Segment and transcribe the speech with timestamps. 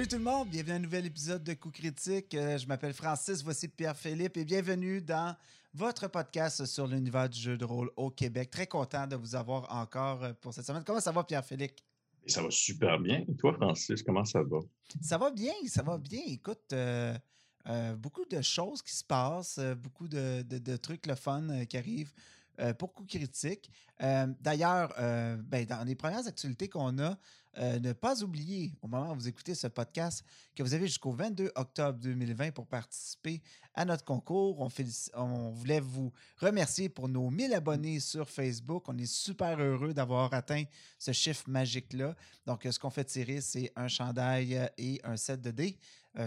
[0.00, 2.34] Salut tout le monde, bienvenue à un nouvel épisode de Coup Critique.
[2.34, 5.36] Euh, je m'appelle Francis, voici Pierre-Philippe et bienvenue dans
[5.74, 8.50] votre podcast sur l'univers du jeu de rôle au Québec.
[8.50, 10.84] Très content de vous avoir encore euh, pour cette semaine.
[10.86, 11.82] Comment ça va, Pierre-Philippe?
[12.26, 13.26] Ça va super bien.
[13.28, 14.60] Et toi, Francis, comment ça va?
[15.02, 16.22] Ça va bien, ça va bien.
[16.28, 17.14] Écoute, euh,
[17.98, 22.14] beaucoup de choses qui se passent, beaucoup de, de, trucs le fun qui arrivent.
[22.78, 23.70] pour coup critique.
[24.00, 27.18] D'ailleurs, ben, dans les premières actualités qu'on a,
[27.58, 31.12] euh, ne pas oublier, au moment où vous écoutez ce podcast, que vous avez jusqu'au
[31.12, 33.42] 22 octobre 2020 pour participer
[33.74, 34.60] à notre concours.
[34.60, 34.68] On,
[35.14, 38.88] on, voulait vous remercier pour nos 1000 abonnés sur Facebook.
[38.88, 40.64] On est super heureux d'avoir atteint
[40.98, 42.14] ce chiffre magique-là.
[42.46, 45.76] Donc, ce qu'on fait tirer, c'est un chandail et un set de dés.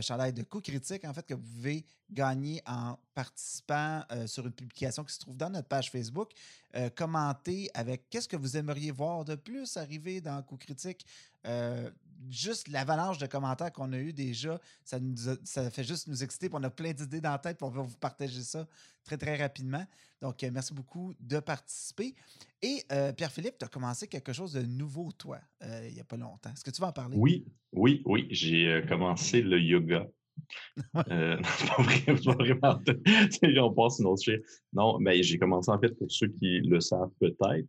[0.02, 4.54] Chandail de coup critique, en fait, que vous pouvez gagner en participant euh, sur une
[4.54, 6.32] publication qui se trouve dans notre page Facebook.
[6.76, 11.06] Euh, commenter avec qu'est-ce que vous aimeriez voir de plus arriver dans coup critique.
[11.46, 11.90] Euh,
[12.30, 16.50] juste l'avalanche de commentaires qu'on a eu déjà, ça, nous ça fait juste nous exciter.
[16.52, 17.62] on a plein d'idées dans la tête.
[17.62, 18.68] on va vous partager ça
[19.04, 19.86] très, très rapidement.
[20.22, 22.16] Donc, merci beaucoup de participer.
[22.62, 22.84] Et
[23.18, 26.52] Pierre-Philippe, tu as commencé quelque chose de nouveau, toi, il n'y a pas longtemps.
[26.52, 27.18] Est-ce que tu vas en parler?
[27.18, 28.28] Oui, oui, oui.
[28.32, 30.08] J'ai commencé le yoga.
[31.12, 32.80] euh, non, vraiment.
[33.68, 34.40] on passe une autre chose.
[34.74, 37.68] Non, mais j'ai commencé en fait pour ceux qui le savent peut-être,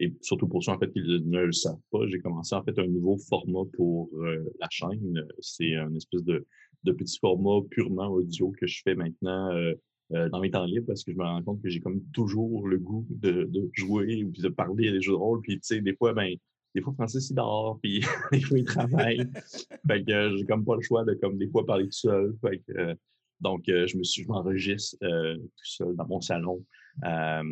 [0.00, 2.76] et surtout pour ceux en fait qui ne le savent pas, j'ai commencé en fait
[2.78, 5.22] un nouveau format pour euh, la chaîne.
[5.40, 6.46] C'est un espèce de,
[6.84, 9.74] de, petit format purement audio que je fais maintenant euh,
[10.12, 12.66] euh, dans mes temps libres parce que je me rends compte que j'ai comme toujours
[12.66, 15.42] le goût de, de jouer ou de parler des jeux de rôle.
[15.42, 16.34] Puis tu sais, des fois, ben
[16.74, 18.00] des fois, Francis, il dort, puis
[18.32, 19.18] des fois, il travaille.
[19.86, 22.34] fait que j'ai comme pas le choix de, comme, des fois, parler tout seul.
[22.40, 22.96] Fait que,
[23.40, 26.64] donc, je me suis, je m'enregistre tout seul dans mon salon
[27.02, 27.42] à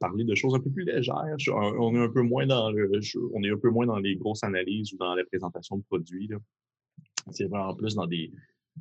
[0.00, 1.36] parler de choses un peu plus légères.
[1.48, 2.90] on est un peu moins dans le,
[3.32, 6.30] on est un peu moins dans les grosses analyses ou dans la présentation de produits.
[7.30, 8.30] C'est vraiment plus dans des,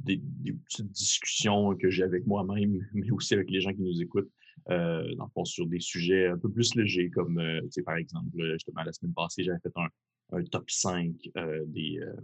[0.06, 4.30] petites discussions que j'ai avec moi-même, mais aussi avec les gens qui nous écoutent,
[4.70, 5.04] euh,
[5.44, 9.44] sur des sujets un peu plus légers, comme, euh, par exemple, justement, la semaine passée,
[9.44, 12.16] j'avais fait un, top 5 euh, des, euh,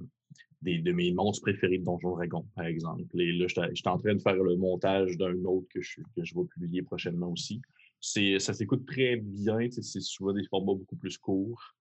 [0.62, 3.04] des, de mes monstres préférés de Donjon Dragon, par exemple.
[3.20, 6.36] Et là, j'étais en train de faire le montage d'un autre que je, que je
[6.36, 7.62] vais publier prochainement aussi.
[8.00, 11.76] Ça s'écoute très bien, c'est souvent des formats beaucoup plus courts.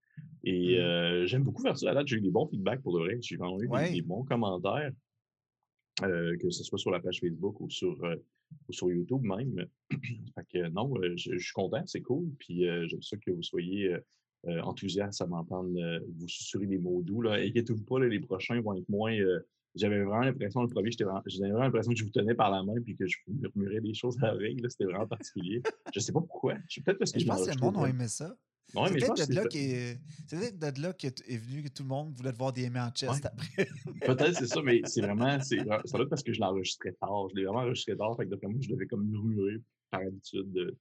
[0.45, 1.27] Et mmh.
[1.27, 1.91] j'aime beaucoup faire ça.
[1.91, 3.19] À date, j'ai eu des bons feedbacks pour de vrai.
[3.23, 4.93] J'ai vraiment eu des, bons commentaires.
[6.03, 8.17] Euh, que ce soit sur la page Facebook ou sur, euh,
[8.69, 9.67] ou sur YouTube même.
[9.91, 12.31] fait que non, euh, je, suis content, c'est cool.
[12.39, 13.95] Puis j'aime ça que vous soyez
[14.47, 15.71] enthousiaste à m'entendre
[16.19, 17.23] vous susurrer des mots doux.
[17.23, 17.33] Là.
[17.35, 19.15] Inquiétez-vous pas, les prochains vont être moins.
[19.75, 22.81] j'avais vraiment l'impression, le premier, j'avais vraiment l'impression que je vous tenais par la main
[22.83, 24.57] puis que je murmurais des choses à l'oreille.
[24.69, 25.63] C'était vraiment particulier.
[25.95, 26.55] je sais pas pourquoi.
[26.69, 28.35] Je peut-être parce que je, pense que le monde a aimé ça.
[28.67, 30.75] c'est peut-être de, est...
[30.75, 33.69] de là qu'est venu que tout le monde voulait te voir des en chest après.
[34.07, 37.29] peut-être c'est ça, mais c'est vraiment, c'est ça parce que je l'enregistrais tard.
[37.31, 39.57] Je l'ai vraiment enregistré tard, fait que d'après moi, je devais comme murmurer
[39.91, 40.51] par habitude.
[40.53, 40.77] De,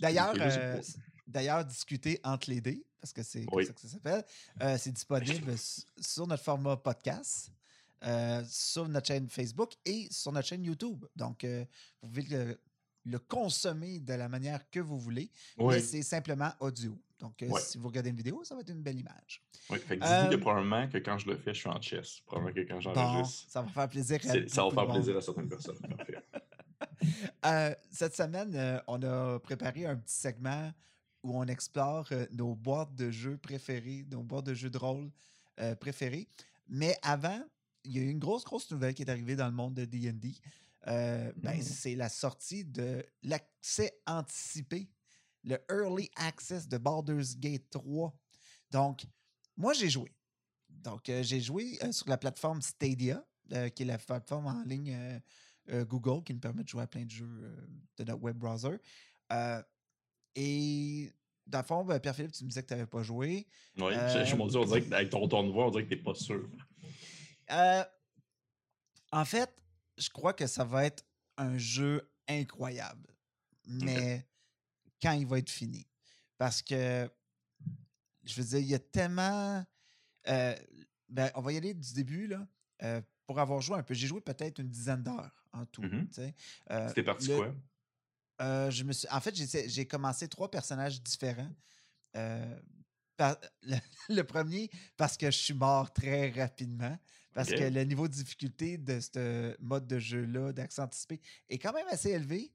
[0.00, 0.80] D'ailleurs, euh,
[1.26, 4.24] d'ailleurs, discuter entre les dés, parce que c'est comme ça que ça s'appelle,
[4.62, 5.54] euh, c'est disponible
[6.00, 7.52] sur notre format podcast.
[8.04, 11.04] Euh, sur notre chaîne Facebook et sur notre chaîne YouTube.
[11.14, 12.60] Donc, vous pouvez le,
[13.04, 16.98] le consommer de la manière que vous voulez, mais c'est simplement audio.
[17.22, 19.42] Donc, euh, si vous regardez une vidéo, ça va être une belle image.
[19.70, 22.20] Oui, fait que que euh, probablement que quand je le fais, je suis en chess.
[22.26, 23.48] Probablement que quand j'enregistre.
[23.48, 25.78] ça va faire plaisir à Ça va faire plaisir à certaines personnes.
[27.46, 30.72] euh, cette semaine, euh, on a préparé un petit segment
[31.22, 35.10] où on explore nos boîtes de jeux préférées, nos boîtes de jeux de rôle
[35.80, 36.28] préférées.
[36.68, 37.42] Mais avant,
[37.84, 39.84] il y a eu une grosse, grosse nouvelle qui est arrivée dans le monde de
[39.84, 40.34] D&D.
[40.88, 41.62] Euh, ben, mmh.
[41.62, 44.88] c'est la sortie de l'accès anticipé,
[45.44, 48.12] le Early Access de Baldur's Gate 3.
[48.70, 49.04] Donc,
[49.56, 50.12] moi, j'ai joué.
[50.68, 53.24] Donc, euh, j'ai joué euh, sur la plateforme Stadia,
[53.74, 55.20] qui est la plateforme en ligne
[55.68, 57.54] Google qui me permet de jouer à plein de jeux
[57.98, 58.78] de notre web browser.
[60.34, 61.10] Et
[61.46, 63.46] dans le fond, ben, Pierre-Philippe, tu me disais que tu n'avais pas joué.
[63.76, 65.96] Oui, je, me dis, on dirait qu'avec ton ton de voix, on dirait que tu
[65.96, 66.48] n'es pas sûr.
[69.12, 69.50] en fait,
[69.98, 71.04] je crois que ça va être
[71.36, 73.14] un jeu incroyable.
[73.66, 74.26] Mais
[75.02, 75.86] quand il va être fini.
[76.38, 77.10] Parce que,
[78.24, 79.64] je veux dire, il y a tellement.
[80.28, 80.56] Euh,
[81.08, 82.46] ben, on va y aller du début, là.
[82.82, 85.82] Euh, pour avoir joué un peu, j'ai joué peut-être une dizaine d'heures en tout.
[85.82, 86.08] Mmh
[86.70, 87.54] euh, C'était parti quoi?
[88.70, 89.34] Je me suis, en fait,
[89.68, 91.50] j'ai commencé trois personnages différents.
[92.14, 93.76] le,
[94.08, 96.98] le, premier, parce que je suis mort très rapidement.
[97.32, 101.72] Parce que le niveau de difficulté de ce mode de jeu-là, d'accent anticipé, est quand
[101.72, 102.52] même assez élevé.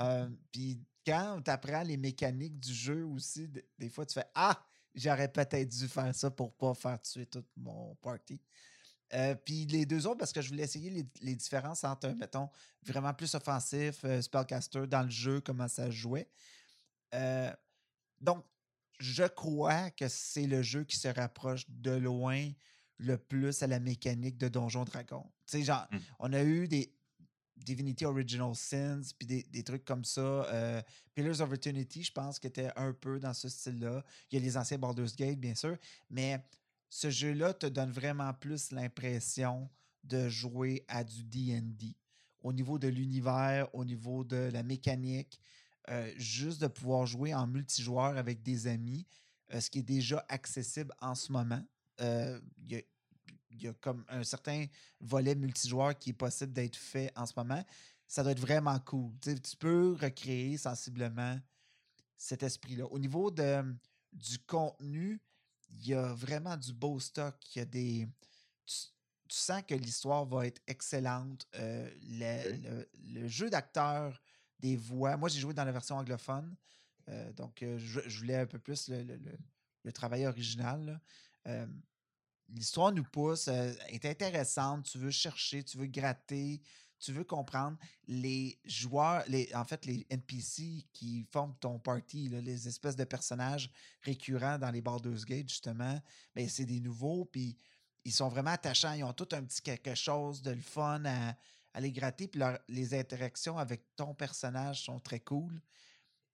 [0.00, 3.48] Euh, puis quand tu apprends les mécaniques du jeu aussi,
[3.78, 4.64] des fois tu fais Ah,
[4.94, 8.40] j'aurais peut-être dû faire ça pour pas faire tuer tout mon party.
[9.14, 12.48] Euh, puis les deux autres, parce que je voulais essayer les, les différences entre, mettons,
[12.82, 16.28] vraiment plus offensif, euh, Spellcaster, dans le jeu, comment ça jouait.
[17.14, 17.52] Euh,
[18.20, 18.44] donc,
[18.98, 22.50] je crois que c'est le jeu qui se rapproche de loin
[22.98, 25.24] le plus à la mécanique de Donjon Dragon.
[25.46, 25.98] Tu sais, genre, Mm.
[26.20, 26.94] on a eu des
[27.56, 30.20] Divinity Original Sins, puis des, des trucs comme ça.
[30.20, 30.82] euh,
[31.14, 34.02] Pillars of Eternity, je pense, qui était un peu dans ce style-là.
[34.30, 35.76] Il y a les anciens Baldur's Gate, bien sûr,
[36.10, 36.42] mais
[36.92, 39.70] ce jeu-là te donne vraiment plus l'impression
[40.04, 41.96] de jouer à du D&D
[42.42, 45.40] au niveau de l'univers, au niveau de la mécanique,
[45.88, 49.06] euh, juste de pouvoir jouer en multijoueur avec des amis,
[49.54, 51.64] euh, ce qui est déjà accessible en ce moment.
[52.02, 52.84] Euh, Il
[53.52, 54.66] y, a, comme un certain
[55.00, 57.64] volet multijoueur qui est possible d'être fait en ce moment.
[58.06, 59.12] Ça doit être vraiment cool.
[59.22, 61.40] Tu peux recréer sensiblement
[62.18, 62.84] cet esprit-là.
[62.84, 65.22] Au niveau du contenu,
[65.72, 67.36] il y a vraiment du beau stock.
[67.54, 68.08] Il y a des.
[68.66, 68.76] Tu,
[69.28, 71.46] tu sens que l'histoire va être excellente.
[71.56, 72.60] Euh, le, Ok.
[72.62, 72.88] le-
[73.20, 74.20] le jeu d'acteur,
[74.60, 75.16] des voix.
[75.16, 76.54] Moi, j'ai joué dans la version anglophone.
[77.08, 81.00] euh, donc, euh, je, je voulais un peu plus le, le- travail original.
[82.48, 84.84] L'histoire nous pousse, est intéressante.
[84.90, 86.60] Tu veux chercher, tu veux gratter,
[87.02, 87.76] tu veux comprendre.
[88.06, 93.70] Les joueurs, les, en fait, les NPC qui forment ton party, les espèces de personnages
[94.02, 96.00] récurrents dans les Baldur's Gate, justement,
[96.34, 97.56] ben, c'est des nouveaux, puis
[98.04, 98.92] ils sont vraiment attachants.
[98.92, 102.94] Ils ont tout un petit quelque chose de le fun à, les gratter, puis les
[102.94, 105.60] interactions avec ton personnage sont très cool.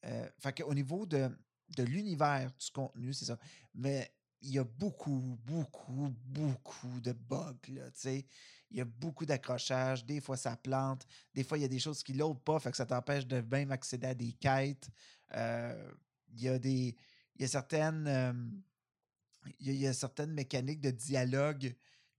[0.05, 1.31] Euh, fait qu'au niveau de,
[1.76, 3.38] de l'univers du contenu, c'est ça.
[3.75, 7.56] Mais il y a beaucoup, beaucoup, beaucoup de bugs.
[7.69, 8.26] Là, tu sais.
[8.70, 10.05] il y a beaucoup d'accrochages.
[10.05, 11.06] Des fois, ça plante.
[11.35, 13.40] Des fois, il y a des choses qui loadent pas, fait que ça t'empêche de
[13.40, 14.88] même accéder à des quêtes.
[15.35, 15.93] Euh,
[16.29, 16.94] il y a des.
[17.37, 18.06] Il y a certaines.
[18.06, 18.32] euh,
[19.61, 21.75] il y a- il y a certaines mécaniques de dialogue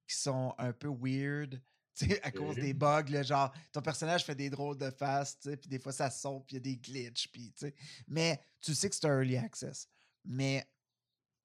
[0.07, 1.61] qui sont un peu weird.
[1.99, 5.37] tu sais, à cause des bugs, là, genre, ton personnage fait des drôles de faces,
[5.39, 7.67] tu sais, puis des fois ça saute, puis il y a des glitches, puis, tu
[7.67, 7.75] sais.
[8.07, 9.87] Mais tu sais que c'est un early access.
[10.23, 10.65] Mais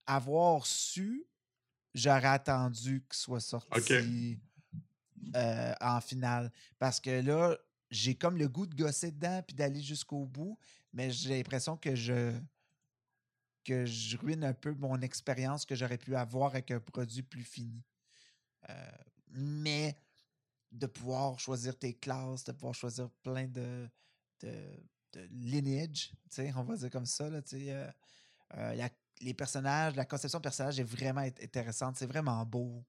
[0.06, 1.26] avoir su,
[1.94, 4.38] j'aurais attendu qu'il soit sorti
[5.36, 6.52] euh, en finale.
[6.78, 7.56] Parce que là,
[7.90, 10.58] j'ai comme le goût de gosser dedans puis d'aller jusqu'au bout,
[10.92, 12.32] mais j'ai l'impression que je
[13.64, 17.44] que je ruine un peu mon expérience que j'aurais pu avoir avec un produit plus
[17.44, 17.82] fini.
[18.68, 18.90] Euh,
[19.28, 19.96] mais
[20.70, 23.88] de pouvoir choisir tes classes, de pouvoir choisir plein de,
[24.40, 24.84] de,
[25.30, 26.12] lineage,
[26.56, 27.90] on va dire comme ça, là, euh,
[28.56, 28.90] euh, la-
[29.20, 32.84] les personnages, la conception de personnages est vraiment int- intéressante, c'est vraiment beau.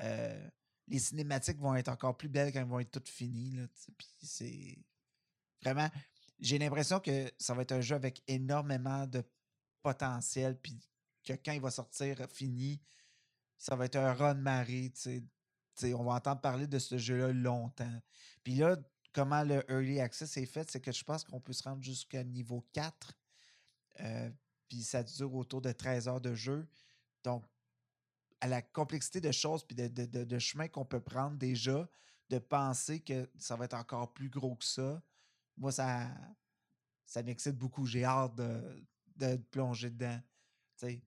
[0.00, 0.48] Euh,
[0.88, 3.58] les cinématiques vont être encore plus belles quand elles vont être toutes finies,
[3.96, 4.78] puis c'est
[5.62, 5.88] vraiment,
[6.40, 9.22] j'ai l'impression que ça va être un jeu avec énormément de
[9.82, 10.78] potentiel, puis
[11.24, 12.80] que quand il va sortir fini,
[13.56, 14.92] ça va être un run marée,
[15.84, 18.02] on va entendre parler de ce jeu-là longtemps.
[18.42, 18.76] Puis là,
[19.12, 22.24] comment le Early Access est fait, c'est que je pense qu'on peut se rendre jusqu'à
[22.24, 23.12] niveau 4.
[24.00, 24.30] euh,
[24.72, 26.66] puis ça dure autour de 13 heures de jeu.
[27.24, 27.44] Donc,
[28.40, 31.86] à la complexité de choses puis de, de, de- de chemins qu'on peut prendre déjà,
[32.30, 35.02] de penser que ça va être encore plus gros que ça,
[35.58, 36.08] moi, ça,
[37.04, 37.84] ça m'excite beaucoup.
[37.84, 38.82] J'ai hâte de,
[39.16, 40.18] de plonger dedans.
[40.78, 41.02] tu sais.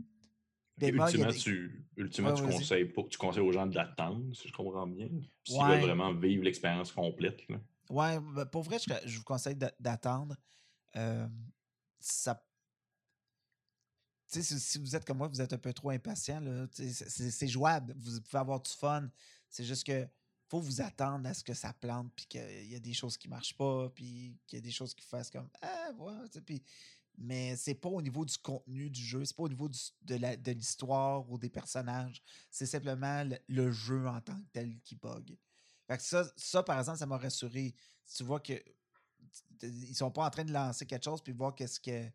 [0.77, 3.51] Bémol, il y a ultimement, des- tu, ultimement, Ouais, tu, conseilles pas- tu conseilles aux
[3.51, 5.09] gens d'attendre, si je comprends bien.
[5.43, 5.69] S'ils Ouais.
[5.69, 7.41] veulent vraiment vivre l'expérience complète.
[7.89, 10.35] Ouais, ben, pour vrai, je, je vous conseille d'a- d'attendre.
[10.97, 11.27] Euh,
[11.99, 12.45] ça.
[14.27, 16.41] Si, vous êtes comme moi, vous êtes un peu trop impatient,
[16.71, 17.95] c'est- jouable.
[17.97, 19.09] Vous pouvez avoir du fun.
[19.49, 20.07] C'est juste que
[20.47, 23.27] faut vous attendre à ce que ça plante, puis qu'il y a des choses qui
[23.27, 25.91] marchent pas, puis qu'il y a des choses qui fassent comme Ah,
[26.31, 26.63] sais, puis.
[27.17, 31.29] Mais c'est pas au niveau du contenu du jeu, c'est pas au niveau de l'histoire
[31.31, 32.21] ou des personnages.
[32.51, 35.37] C'est simplement le, jeu en tant que tel qui bug.
[35.87, 37.73] Fait que ça, ça, par exemple, ça m'a rassuré.
[38.13, 38.53] Tu vois que
[39.61, 42.11] ils sont pas en train de lancer quelque chose puis voir qu'est-ce que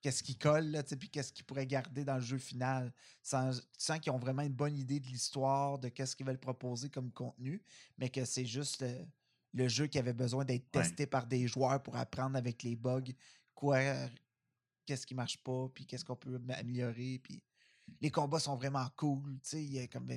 [0.00, 2.92] qu'est-ce qui colle là, puis qu'est-ce qu'ils pourraient garder dans le jeu final.
[3.22, 6.38] Sans, tu sens qu'ils ont vraiment une bonne idée de l'histoire, de qu'est-ce qu'ils veulent
[6.38, 7.62] proposer comme contenu,
[7.96, 9.06] mais que c'est juste le,
[9.54, 10.82] le jeu qui avait besoin d'être Ouais.
[10.82, 13.02] testé par des joueurs pour apprendre avec les bugs
[13.54, 13.78] quoi
[14.86, 17.42] qu'est-ce qui marche pas puis qu'est-ce qu'on peut améliorer puis
[18.00, 20.08] les combats sont vraiment cool, tu sais, comme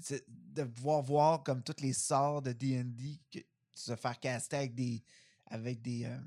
[0.00, 3.20] c'est- de pouvoir voir comme tous les sorts de D&D
[3.74, 5.02] se faire caster avec des
[5.46, 6.18] avec des euh,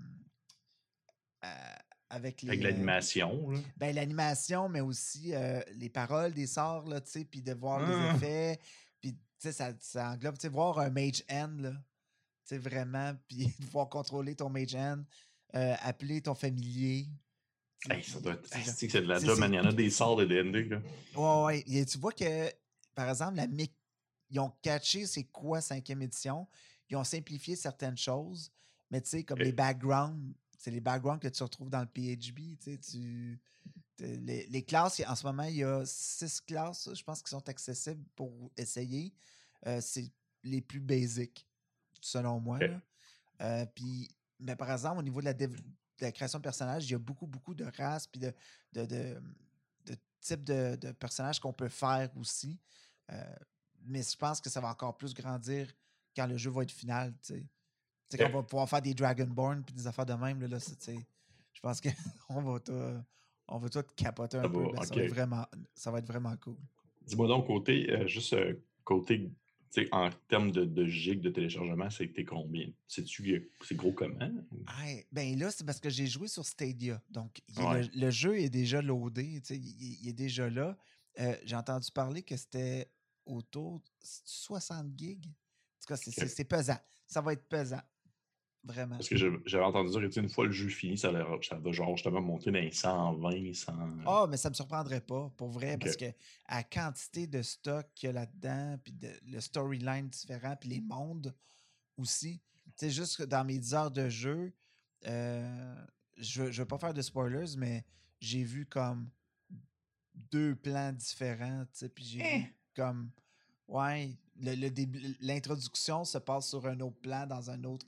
[1.43, 1.75] euh,
[2.09, 3.49] avec euh, l'animation.
[3.77, 7.79] ben, l'animation mais aussi euh, les paroles des sorts là tu sais puis de voir
[7.87, 8.15] les Ah.
[8.15, 8.59] effets
[9.01, 11.77] puis ça, ça englobe tu sais voir un mage hand là tu
[12.45, 15.03] sais vraiment puis de pouvoir contrôler ton mage hand
[15.55, 17.07] euh, appeler ton familier
[17.89, 18.47] Hey, ça doit être.
[18.47, 19.37] c'est de la job.
[19.47, 20.63] Il y en a des sorts de D&D.
[20.63, 20.81] là.
[21.15, 21.63] Ouais, ouais.
[21.67, 22.51] Et tu vois que,
[22.95, 23.71] par exemple, la, mé-
[24.31, 26.47] ils ont catché c'est quoi cinquième édition.
[26.89, 28.51] Ils ont simplifié certaines choses,
[28.89, 32.57] mais tu sais, comme les backgrounds, c'est les backgrounds que tu retrouves dans le PHB.
[32.81, 33.39] Tu,
[33.99, 37.47] les, les, classes, en ce moment, il y a six classes, je pense, qui sont
[37.47, 39.13] accessibles pour essayer.
[39.65, 40.11] Euh, c'est
[40.43, 41.47] les plus basiques,
[42.01, 42.59] selon moi.
[43.41, 44.09] Euh, puis,
[44.39, 45.49] mais par exemple, au niveau de la, de
[45.99, 48.33] la, création de personnages, il y a beaucoup, beaucoup de races puis de,
[48.73, 49.21] de, de,
[49.85, 52.59] de types de, personnages qu'on peut faire aussi.
[53.11, 53.35] Euh,
[53.85, 55.71] mais je pense que ça va encore plus grandir
[56.15, 57.13] quand le jeu va être final.
[57.21, 57.45] Tu sais,
[58.15, 60.39] qu'on va pouvoir faire des Dragonborn puis des affaires de même.
[60.41, 62.71] Là, là je pense qu'on va tout,
[63.47, 64.65] on va tout capoter un ah peu.
[64.83, 66.57] ça, va être vraiment, ça va être vraiment cool.
[67.05, 69.31] Dis-moi donc, côté, euh, juste euh, côté,
[69.91, 72.67] en termes de, de gigs de téléchargement, c'est combien?
[72.87, 74.29] C'est-tu c'est gros comment?
[75.11, 77.01] ben là, c'est parce que j'ai joué sur Stadia.
[77.09, 77.41] Donc,
[77.93, 80.77] le, jeu est déjà loadé, il, il, est déjà là.
[81.19, 82.89] Euh, j'ai entendu parler que c'était
[83.25, 85.27] autour de 60 gigs.
[85.27, 86.77] En tout cas, c'est pesant.
[87.05, 87.81] Ça va être pesant.
[88.67, 88.97] Vraiment.
[88.97, 91.95] Parce que j'avais entendu dire que une fois le jeu fini, ça, ça va genre
[91.95, 93.74] justement monter dans les 120, 100.
[94.05, 96.05] Ah, oh, mais ça ne me surprendrait pas, pour vrai, parce que
[96.45, 98.93] à quantité de stock qu'il y a là-dedans, puis
[99.25, 101.33] le storyline différent, puis les mondes
[101.97, 102.41] aussi.
[102.75, 104.53] C'est juste que dans mes heures de jeu,
[105.07, 105.75] euh,
[106.17, 107.86] je ne veux pas faire de spoilers, mais
[108.19, 109.09] j'ai vu comme
[110.13, 111.63] deux plans différents,
[111.95, 112.55] puis j'ai vu eh!
[112.75, 113.12] comme
[113.67, 114.17] Ouais,
[115.19, 117.86] l'introduction se passe sur un autre plan, dans un autre,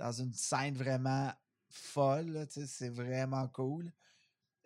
[0.00, 1.30] dans une scène vraiment
[1.68, 2.46] folle.
[2.50, 3.92] C'est vraiment cool.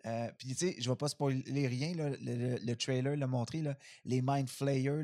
[0.05, 1.93] Euh, puis, tu sais, je vais pas spoiler rien.
[1.95, 3.61] le, trailer l'a montré.
[3.61, 5.03] Là, les Mind Flayers,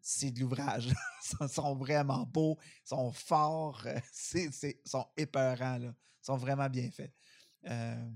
[0.00, 0.92] c'est de l'ouvrage.
[1.40, 3.98] ils sont vraiment beaux, ils sont forts, euh,
[4.34, 5.78] ils sont épeurants.
[5.78, 5.88] Là.
[5.88, 7.12] Ils sont vraiment bien faits.
[7.66, 8.10] Euh,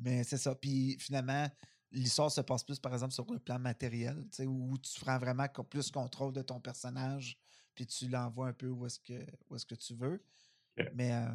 [0.00, 0.54] mais c'est ça.
[0.54, 1.48] Puis, finalement,
[1.92, 5.90] l'histoire se passe plus, par exemple, sur le plan matériel, où tu prends vraiment plus
[5.90, 7.38] contrôle de ton personnage,
[7.74, 10.22] puis tu l'envoies un peu où est-ce que, est que tu veux.
[10.94, 11.28] Mais euh,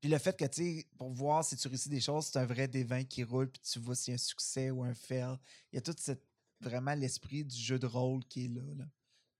[0.00, 2.46] puis le fait que, tu sais, pour voir si tu réussis des choses, c'est un
[2.46, 5.36] vrai dévin qui roule, puis tu vois s'il y a un succès ou un fail.
[5.72, 6.24] Il y a tout cette,
[6.60, 8.62] vraiment l'esprit du jeu de rôle qui est là.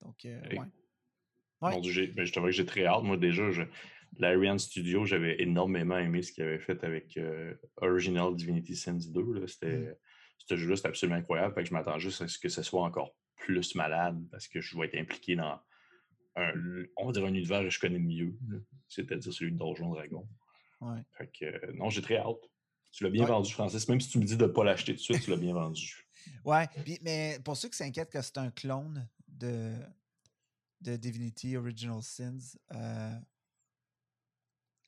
[0.01, 0.69] Donc, euh, ouais.
[1.61, 3.03] Ben, je te vois que j'ai très hâte.
[3.03, 3.63] Moi, déjà, je,
[4.19, 9.47] l'Ariane Studio, j'avais énormément aimé ce qu'il avait fait avec euh, Original Divinity Sins 2.
[9.47, 9.77] C'était.
[9.77, 9.95] Mmh
[10.51, 11.55] ce jeu-là, absolument incroyable.
[11.55, 14.61] Fait que je m'attends juste à ce que ce soit encore plus malade parce que
[14.61, 15.61] je vais être impliqué dans
[16.37, 16.53] un,
[16.97, 18.37] on va dire un univers que je connais mieux,
[18.89, 20.27] c'est-à-dire celui de Donjon Dragon.
[20.81, 21.03] Ouais.
[21.17, 22.51] Fait que, euh, non, j'ai très hâte.
[22.93, 23.89] Tu l'as bien vendu, Francis.
[23.89, 25.55] Même si tu me dis de ne pas l'acheter tout de suite, tu l'as bien
[25.55, 25.97] vendu.
[26.45, 26.69] Ouais,
[27.01, 29.75] mais pour ceux qui s'inquiètent que c'est un clone de,
[30.83, 33.19] de Divinity Original Sins, euh,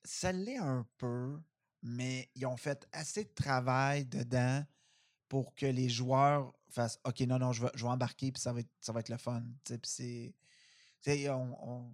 [0.05, 1.41] ça l'est un peu,
[1.83, 4.63] mais ils ont fait assez de travail dedans
[5.27, 8.53] pour que les joueurs fassent OK, non, non, je vais, je vais embarquer, puis ça
[8.53, 9.43] va être, ça va être le fun.
[9.85, 10.35] c'est.
[11.07, 11.93] On,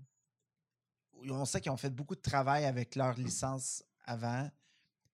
[1.30, 4.50] on, sait qu'ils ont fait beaucoup de travail avec leur licence avant,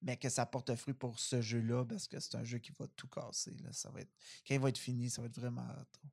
[0.02, 2.86] mais que ça porte fruit pour ce jeu-là parce que c'est un jeu qui va
[2.96, 3.56] tout casser.
[3.62, 3.72] Là.
[3.72, 4.12] Ça va être,
[4.46, 5.66] quand il va être fini, ça va être vraiment.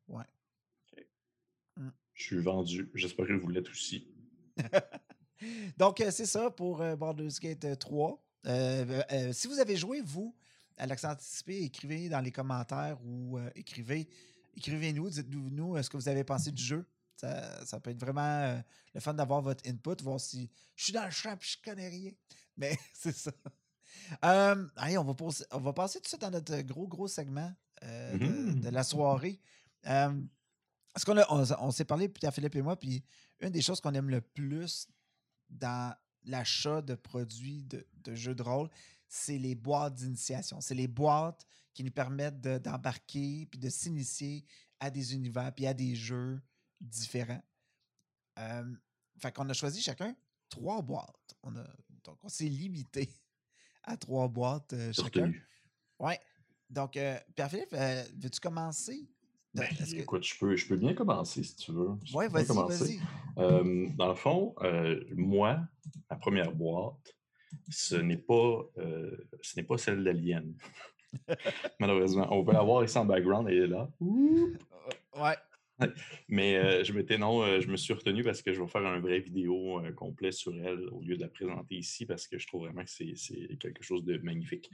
[0.07, 0.23] Ouais.
[1.77, 1.89] Mmh.
[2.13, 2.89] Je suis vendu.
[2.93, 4.07] J'espère que vous l'êtes aussi.
[5.77, 8.23] Donc, euh, c'est ça pour euh, Baldur's Gate 3.
[8.47, 10.35] Euh, si vous avez joué, vous,
[10.77, 14.07] à l'accent anticipé, écrivez dans les commentaires ou euh, écrivez,
[14.55, 16.85] écrivez-nous, dites-nous ce que vous avez pensé du jeu.
[17.17, 18.59] Ça, peut être vraiment euh,
[18.93, 21.87] le fun d'avoir votre input, voir si je suis dans le champ et je connais
[21.87, 22.11] rien.
[22.57, 23.31] Mais c'est ça.
[24.25, 25.13] Euh, allez, on va,
[25.51, 29.39] on va passer tout de suite dans notre gros, gros segment de, mmh la soirée.
[29.83, 33.03] parce qu'on on, s'est parlé, à Philippe et moi, puis
[33.39, 34.87] une des choses qu'on aime le plus
[35.49, 38.69] dans l'achat de produits de, de jeux de rôle,
[39.07, 40.61] c'est les boîtes d'initiation.
[40.61, 44.45] C'est les boîtes qui nous permettent d'embarquer puis de s'initier
[44.79, 46.41] à des univers puis à des jeux
[46.81, 47.41] différents.
[48.39, 48.63] Euh,
[49.19, 50.15] fait qu'on a choisi chacun
[50.49, 51.35] trois boîtes.
[51.43, 51.63] On a,
[52.03, 53.09] donc, on s'est limité
[53.83, 55.31] à trois boîtes euh, chacun.
[55.99, 56.13] Oui.
[56.69, 59.07] Donc, euh, Pierre-Philippe, euh, veux-tu commencer?
[59.53, 61.89] Ben, écoute, je peux, je peux bien commencer si tu veux.
[62.13, 63.95] Oui, vas-y, vas-y.
[63.95, 64.55] dans le fond,
[65.13, 65.59] moi,
[66.09, 67.13] la première boîte,
[67.69, 70.53] ce n'est pas, euh, ce n'est pas celle d'Alien.
[71.79, 72.27] Malheureusement.
[72.31, 73.89] On peut la voir ici en background, elle est là.
[74.01, 75.35] Euh, ouais.
[76.29, 78.99] Mais euh, je m'étais non, je me suis retenu parce que je vais faire un
[78.99, 82.65] vrai vidéo complet sur elle au lieu de la présenter ici parce que je trouve
[82.65, 84.69] vraiment que c'est quelque chose de magnifique.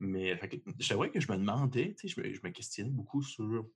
[0.00, 0.38] Mais
[0.80, 3.66] c'est vrai que je me demandais, je me, je me questionnais beaucoup sur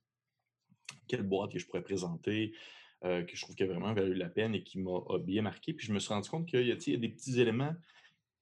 [1.07, 2.53] quelle boîte que je pourrais présenter,
[3.01, 5.73] que je trouve qui a vraiment valu la peine et qui m'a bien marqué.
[5.73, 7.75] Puis je me suis rendu compte qu'il y, a des petits éléments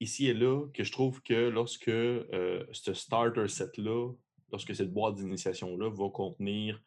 [0.02, 4.12] ici et là que je trouve que lorsque euh, ce starter set-là,
[4.52, 6.82] lorsque cette boîte d'initiation-là va contenir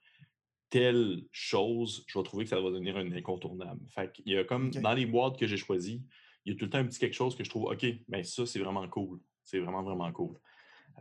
[0.74, 3.80] telle chose, je vais trouver que ça va devenir un incontournable.
[3.90, 6.02] Fait qu'il y a comme dans les boîtes que j'ai choisies,
[6.44, 8.24] il y a tout le temps un petit quelque chose que je trouve, OK, mais
[8.24, 9.20] ça, c'est vraiment cool.
[9.44, 10.36] C'est vraiment, vraiment cool.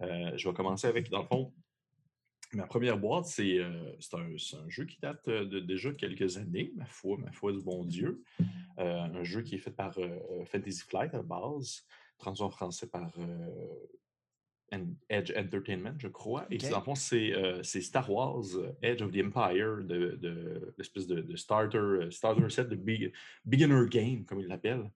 [0.04, 1.52] Euh, je vais commencer avec, dans le fond,
[2.54, 6.86] ma première boîte, c'est euh, un, jeu qui date euh, de déjà quelques années, ma
[6.86, 8.24] foi, ma foi du bon Dieu.
[8.78, 9.98] Euh, un jeu qui est fait par
[10.46, 11.84] Fantasy Flight à la base,
[12.20, 13.12] traduit en français par
[14.72, 16.46] En- Edge Entertainment, je crois.
[16.50, 20.74] Et dans le fond, c'est euh, Star Wars euh, Edge of the Empire, de, de-
[20.78, 23.12] l'espèce de, de starter, euh, starter set de big-
[23.46, 24.90] beginner game, comme ils l'appellent,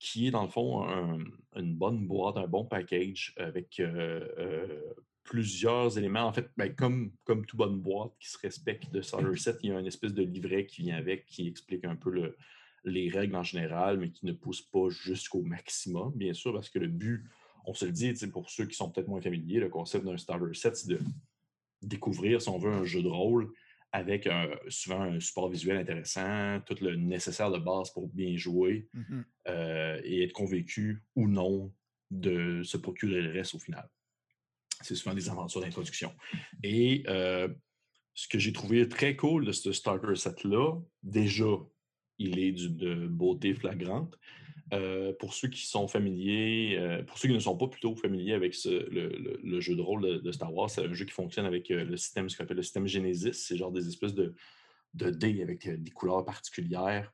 [0.00, 1.18] qui est dans le fond un-
[1.56, 4.82] une bonne boîte, un bon package avec euh, euh,
[5.22, 6.22] plusieurs éléments.
[6.26, 9.70] En fait, ben, comme, comme toute bonne boîte qui se respecte de starter set, il
[9.70, 12.36] y a une espèce de livret qui vient avec, qui explique un peu le-
[12.84, 16.78] les règles en général, mais qui ne pousse pas jusqu'au maximum, bien sûr, parce que
[16.78, 17.24] le but,
[17.64, 20.54] on se le dit, pour ceux qui sont peut-être moins familiers, le concept d'un starter
[20.54, 21.00] set, c'est de
[21.82, 23.50] découvrir, si on veut, un jeu de rôle
[23.92, 28.88] avec un- souvent un support visuel intéressant, tout le nécessaire de base pour bien jouer
[28.92, 29.24] Mhm.
[29.48, 31.72] euh, et être convaincu ou non
[32.10, 33.88] de se procurer le reste au final.
[34.82, 36.12] C'est souvent des aventures d'introduction.
[36.62, 37.48] Et euh,
[38.14, 41.46] ce que j'ai trouvé très cool de ce starter set-là, déjà,
[42.18, 44.18] il est du- de beauté flagrante.
[44.72, 48.34] Euh, pour ceux qui sont familiers, euh, pour ceux qui ne sont pas plutôt familiers
[48.34, 51.06] avec ce- le, le- le jeu de rôle de, de Star Wars, c'est un jeu
[51.06, 53.32] qui fonctionne avec euh, le système, ce qu'on appelle le système Genesis.
[53.32, 54.34] C'est genre des espèces de,
[54.94, 57.12] de dés avec des couleurs particulières,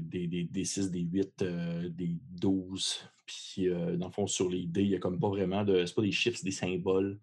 [0.00, 3.00] des, des, des 6, des 8, euh, des 12.
[3.26, 5.84] Puis, dans le fond, sur les dés, il n'y a comme pas vraiment de.
[5.86, 7.18] C'est pas des chiffres, c'est des symboles.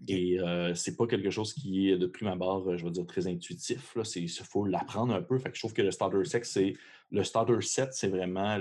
[0.00, 0.10] OK.
[0.10, 0.38] Et
[0.74, 3.96] c'est pas quelque chose qui est de prime abord, je vais dire, très intuitif.
[4.16, 5.38] Il faut l'apprendre un peu.
[5.38, 6.74] Fait que je trouve que le starter set, c'est
[7.12, 8.58] le starter set, c'est vraiment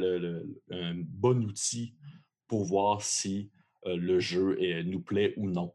[0.69, 1.95] un bon outil
[2.47, 3.49] pour voir si
[3.87, 5.73] euh, le jeu est- nous plaît ou non.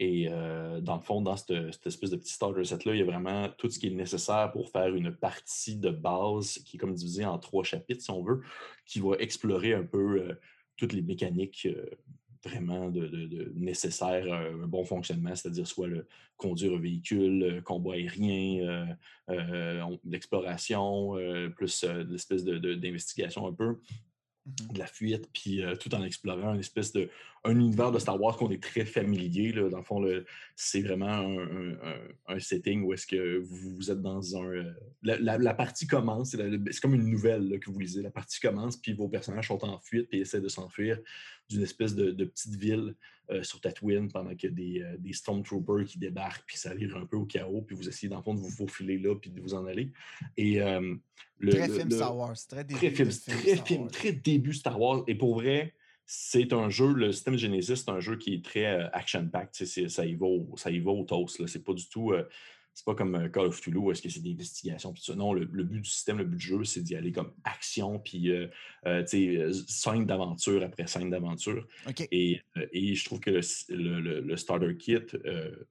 [0.00, 3.06] Et euh, dans le fond, dans cette, espèce de petit starter set-là, il y a
[3.06, 6.94] vraiment tout ce qui est nécessaire pour faire une partie de base qui est comme
[6.94, 8.42] divisée en trois chapitres, si on veut,
[8.86, 10.40] qui va explorer un peu euh,
[10.76, 11.86] toutes les mécaniques euh,
[12.44, 17.38] vraiment de, de- de nécessaires à un bon fonctionnement, c'est-à-dire soit le conduire un véhicule,
[17.40, 18.84] le combat aérien, euh,
[19.30, 23.78] euh, on- l'exploration, euh, plus euh, l'espèce de- d'investigation un peu
[24.46, 24.72] Mhm.
[24.74, 27.10] de la fuite, puis euh, tout en explorant une espèce de
[27.44, 29.52] un univers de Star Wars qu'on est très familier.
[29.52, 29.68] Là.
[29.68, 30.02] Dans le fond,
[30.56, 34.44] c'est vraiment un, un- un- un setting où est-ce que vous, vous êtes dans un...
[34.46, 34.72] euh,
[35.02, 38.00] la, la- la partie commence, c'est comme une nouvelle là, que vous lisez.
[38.02, 40.98] La partie commence, puis vos personnages sont en fuite, puis essaient de s'enfuir
[41.48, 42.94] d'une espèce de, de petite ville
[43.30, 46.74] euh, sur Tatooine pendant qu'il y a des, euh, des Stormtroopers qui débarquent, puis ça
[46.74, 49.14] vire un peu au chaos, puis vous essayez, dans le fond, de vous faufiler là,
[49.16, 49.92] puis de vous en aller.
[50.36, 50.94] Et euh,
[51.38, 52.36] le- Très le- film le- Star Wars.
[52.48, 53.90] Très début très film, film très Star film, Wars.
[53.90, 55.04] très début Star Wars.
[55.06, 55.74] Et pour vrai,
[56.06, 59.66] c'est un jeu, le système Genesis, c'est un jeu qui est très action-packed.
[59.88, 61.38] Ça y va au, ça y va au toast.
[61.38, 61.46] là.
[61.46, 62.12] C'est pas du tout.
[62.78, 64.92] C'est pas comme euh, Call of Cthulhu est-ce que c'est des investigations.
[64.92, 65.16] tout ça.
[65.16, 67.98] Non, le, le but du système, le but du jeu, c'est d'y aller comme action,
[67.98, 68.46] puis euh,
[68.86, 69.04] euh,
[69.66, 71.66] scène d'aventure après scène d'aventure.
[72.12, 72.40] Et,
[72.72, 75.00] et je trouve que le, le- le- le Starter Kit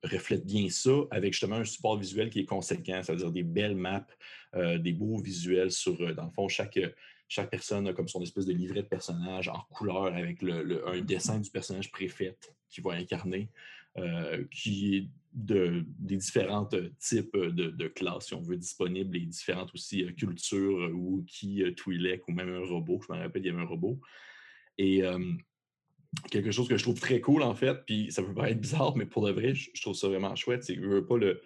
[0.03, 4.05] reflète bien ça avec justement un support visuel qui est conséquent, c'est-à-dire des belles maps,
[4.53, 6.77] des beaux visuels sur, dans le fond, chaque,
[7.29, 10.85] chaque personne a comme son espèce de livret de personnage en couleur avec le- le-
[10.89, 12.35] un dessin du personnage préfet
[12.69, 13.47] qui va incarner,
[13.97, 15.07] euh, qui est
[15.37, 20.03] de, des différents euh, types de, de classes, si on veut, disponibles et différentes aussi
[20.03, 22.99] euh, cultures, euh, ou qui, euh, Twi'lek ou même un robot.
[23.07, 23.99] Je me rappelle, il y avait un robot.
[24.79, 25.33] Et euh,
[26.31, 29.05] quelque chose que je trouve très cool, en fait, puis ça peut paraître bizarre, mais
[29.05, 30.63] pour de vrai, je, trouve ça vraiment chouette.
[30.63, 31.41] C'est que pas le,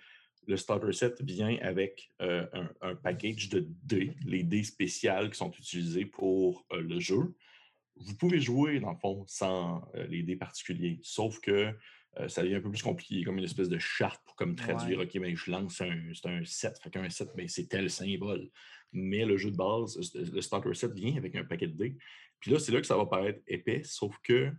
[0.47, 2.45] le starter set vient avec euh,
[2.81, 7.35] un, package de dés, les dés spéciales qui sont utilisés pour euh, le jeu.
[7.97, 11.73] Vous pouvez jouer, dans le fond, sans euh, les dés particuliers, sauf que
[12.19, 14.99] euh, ça devient un peu plus compliqué, comme une espèce de charte pour comme traduire,
[14.99, 15.05] Ouais.
[15.05, 18.49] OK, ben, je lance un, c'est un set, fait qu'un set, ben, c'est tel symbole.
[18.91, 21.97] Mais le jeu de base, le starter set vient avec un paquet de dés.
[22.39, 24.51] Puis là, c'est là que ça va paraître épais, sauf que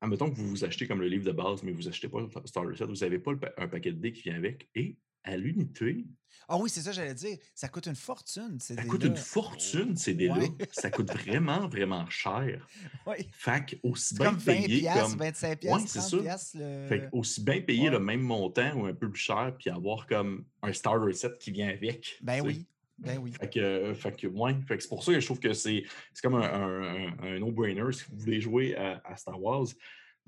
[0.00, 2.28] admettons que vous vous achetez comme le livre de base, mais vous n'achetez pas le
[2.46, 4.68] Starter Set, vous n'avez pas le pa- un paquet de dés qui vient avec.
[4.74, 6.04] Et à l'unité,
[6.48, 7.38] Ah oui, c'est ça, j'allais dire.
[7.54, 8.58] Ça coûte une fortune.
[8.60, 10.38] ces ça coûte une fortune, ces dés-là.
[10.38, 10.50] Ouais.
[10.72, 12.66] Ça coûte vraiment, vraiment cher.
[13.06, 13.16] Oui.
[13.32, 15.18] Fait que aussi C'est bien comme 20 payer piastres, comme.
[15.18, 16.18] 25 Ouais, piastres, c'est 30 ça.
[16.18, 16.56] piastres.
[16.60, 16.86] Le...
[16.88, 17.90] Fait que aussi bien payer ouais.
[17.90, 21.50] le même montant ou un peu plus cher, puis avoir comme un starter set qui
[21.50, 22.18] vient avec.
[22.22, 22.40] Ben sais.
[22.42, 22.66] oui.
[22.98, 23.32] Ben oui.
[23.32, 24.54] Fait que, euh, fait que, ouais.
[24.68, 25.82] Fait que c'est pour ça que je trouve que c'est
[26.12, 27.90] c'est comme un, un- un- un no-brainer.
[27.92, 29.66] Si vous voulez jouer à, à Star Wars,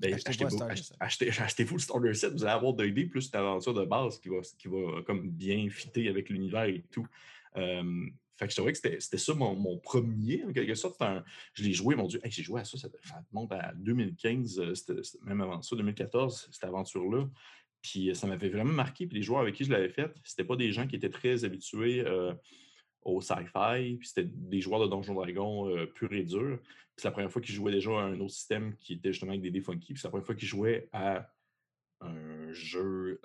[0.03, 2.33] Achetez-vous un achetez-vous achetez- achetez-vous le starter set.
[2.33, 5.69] Vous allez avoir l'idée plus une aventure de base qui va, qui va comme bien
[5.69, 7.07] fitter avec l'univers et tout.
[7.55, 8.05] Euh,
[8.35, 11.01] fait que je trouvais que c'était ça mon, mon premier, en quelque sorte.
[11.01, 12.87] Un- je l'ai joué, mon Dieu, hey, j'ai joué à ça, ça,
[13.31, 17.27] monte à 2015, euh, c'était- c'était même avant ça, 2014, cette aventure-là.
[17.81, 19.07] Puis ça m'avait vraiment marqué.
[19.07, 21.43] Puis les joueurs avec qui je l'avais fait, c'était pas des gens qui étaient très
[21.45, 22.03] habitués
[23.07, 23.97] au sci-fi.
[23.97, 26.59] Puis c'était des joueurs de Donjon Dragon pur et dur.
[26.61, 29.31] Puis c'est la première fois qu'ils jouaient déjà à un autre système qui était justement
[29.31, 29.93] avec des dés funky.
[29.93, 31.29] Puis c'est la première fois qu'ils jouaient à
[32.01, 33.19] un jeu,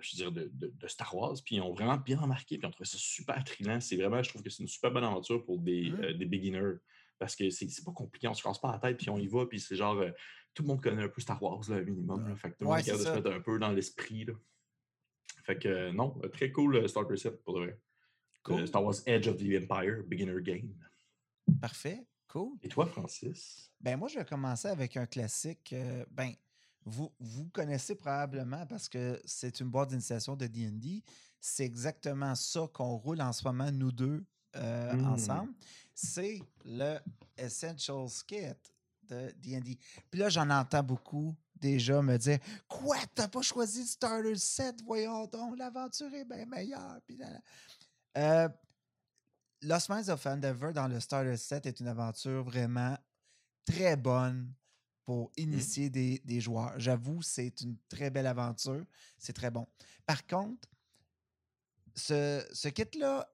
[0.00, 1.34] je veux dire, de, Star Wars.
[1.44, 2.58] Puis ils ont vraiment bien remarqué.
[2.58, 3.80] Puis on trouvait ça super trillant.
[3.80, 6.12] C'est vraiment, je trouve que c'est une super bonne aventure pour des, mmh.
[6.12, 6.76] des beginners.
[7.18, 9.46] Parce que c'est pas compliqué, on se casse pas la tête, puis on y va,
[9.46, 10.02] puis c'est genre,
[10.52, 12.36] tout le monde connaît un peu Star Wars, là, minimum.
[12.36, 14.26] Fait que tout le monde de se mettre un peu dans l'esprit.
[15.44, 17.80] Fait que non, très cool starter set pour de vrai.
[18.46, 18.66] Cool.
[18.68, 20.72] Star Wars Edge of the Empire, beginner game.
[21.60, 22.56] Parfait, cool.
[22.62, 23.72] Et toi, Francis?
[23.80, 25.74] Ben moi, je vais commencer avec un classique.
[26.10, 26.32] ben,
[26.84, 31.02] vous, vous connaissez probablement parce que c'est une boîte d'initiation de D&D.
[31.40, 35.04] C'est exactement ça qu'on roule en ce moment, nous deux, mmh.
[35.04, 35.52] ensemble.
[35.92, 36.98] C'est le
[37.36, 38.54] Essential Kit
[39.08, 39.76] de D&D.
[40.10, 44.76] Puis là, j'en entends beaucoup déjà me dire Quoi, t'as pas choisi le Starter Set?
[44.84, 47.00] Voyons donc, l'aventure est bien meilleure.
[47.06, 47.18] Puis
[48.16, 48.48] euh,
[49.62, 52.96] Lost Minds of Endeavor dans le Starter Set est une aventure vraiment
[53.64, 54.52] très bonne
[55.04, 55.40] pour mmh.
[55.40, 56.74] initier des, joueurs.
[56.78, 58.84] J'avoue, c'est une très belle aventure.
[59.18, 59.66] C'est très bon.
[60.04, 60.68] Par contre,
[61.94, 63.28] ce, ce kit-là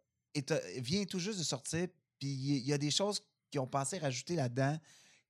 [0.79, 4.37] vient tout juste de sortir, puis il y a des choses qui ont pensé rajouter
[4.37, 4.79] là-dedans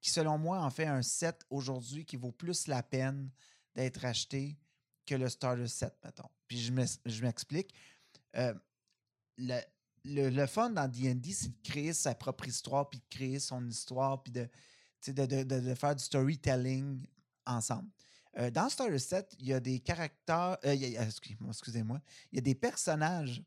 [0.01, 3.31] qui, selon moi, en fait un set aujourd'hui qui vaut plus la peine
[3.75, 4.59] d'être acheté
[5.07, 6.29] que le starter set, mettons.
[6.47, 7.73] Puis je m'explique.
[8.37, 8.53] Euh,
[9.39, 9.61] le,
[10.05, 14.23] le, fun dans D&D, c'est de créer sa propre histoire, puis de créer son histoire,
[14.23, 14.49] puis de,
[15.09, 17.05] de, de, faire du storytelling
[17.47, 17.89] ensemble.
[18.39, 20.57] Euh, dans Starter Set, il y a des caractères.
[20.65, 20.75] Euh,
[21.49, 22.01] excusez-moi.
[22.31, 23.43] il y a des personnages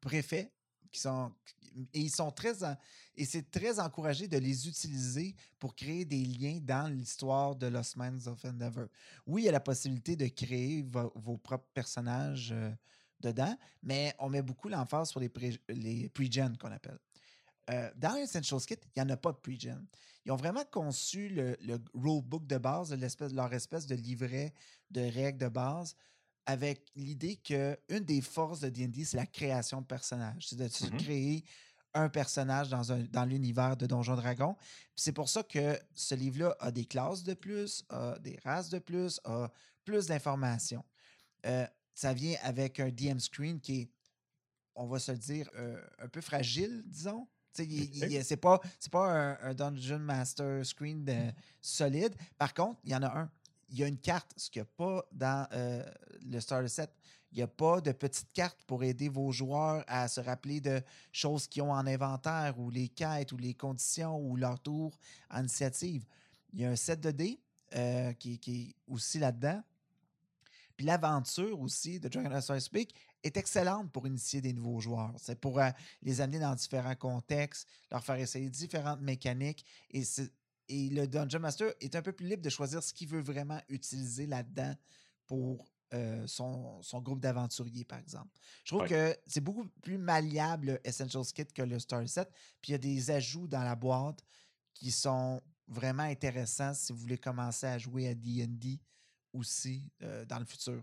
[0.00, 0.52] préfets
[0.90, 1.32] qui sont.
[1.94, 2.52] Et ils sont très.
[3.14, 7.96] Et c'est très encouragé de les utiliser pour créer des liens dans l'histoire de Lost
[7.96, 8.88] Minds of Endeavor.
[9.26, 12.70] Oui, il y a la possibilité de créer vos propres personnages euh,
[13.22, 16.98] dedans, mais on met beaucoup l'emphase sur les, pre-gen qu'on appelle.
[17.70, 19.86] Euh, dans Essential Kit, il n'y en a pas de pre-gen.
[20.24, 22.94] Ils ont vraiment conçu le, le rulebook de base,
[23.32, 24.52] leur espèce de livret
[24.90, 25.96] de règles de base,
[26.46, 30.48] avec l'idée qu'une des forces de D&D, c'est la création de personnages.
[30.48, 31.44] C'est de mmh créer
[31.94, 34.56] un personnage dans, un, dans l'univers de Donjon Dragon.
[34.96, 38.78] c'est pour ça que ce livre-là a des classes de plus, a des races de
[38.78, 39.50] plus, a
[39.84, 40.84] plus d'informations.
[41.46, 43.90] Euh, ça vient avec un DM screen qui est,
[44.74, 47.26] on va se le dire, euh, un peu fragile, disons.
[47.52, 52.14] C'est pas, pas un, Dungeon Master screen de, solide.
[52.38, 53.30] Par contre, il y en a un.
[53.68, 55.82] Il y a une carte, ce qu'il n'y a pas dans euh,
[56.22, 56.90] le Starter Set.
[57.32, 60.82] Il n'y a pas de petite carte pour aider vos joueurs à se rappeler de
[61.10, 64.98] choses qu'ils ont en inventaire ou les quêtes ou les conditions ou leur tour
[65.30, 66.04] en initiative.
[66.52, 67.40] Il y a un set de dés
[67.74, 69.62] euh, qui, est aussi là-dedans.
[70.82, 72.92] Puis l'aventure aussi de Dragon Age Speak
[73.22, 75.14] est excellente pour initier des nouveaux joueurs.
[75.16, 75.70] C'est pour euh,
[76.02, 79.64] les amener dans différents contextes, leur faire essayer différentes mécaniques.
[79.92, 80.02] Et,
[80.68, 83.60] et le Dungeon Master est un peu plus libre de choisir ce qu'il veut vraiment
[83.68, 84.74] utiliser là-dedans
[85.28, 88.36] pour euh, son, groupe d'aventuriers, par exemple.
[88.64, 92.28] Je trouve que c'est beaucoup plus malliable le Essentials Kit que le Star Set.
[92.60, 94.18] Puis il y a des ajouts dans la boîte
[94.74, 98.80] qui sont vraiment intéressants si vous voulez commencer à jouer à DD
[99.32, 100.82] aussi euh, dans le futur.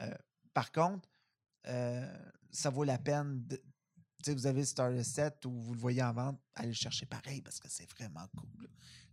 [0.00, 0.14] Euh,
[0.54, 1.08] par contre,
[2.50, 3.44] ça vaut la peine.
[3.46, 3.62] De,
[4.32, 7.58] vous avez Star Set ou vous le voyez en vente, allez le chercher pareil parce
[7.58, 8.68] que c'est vraiment cool.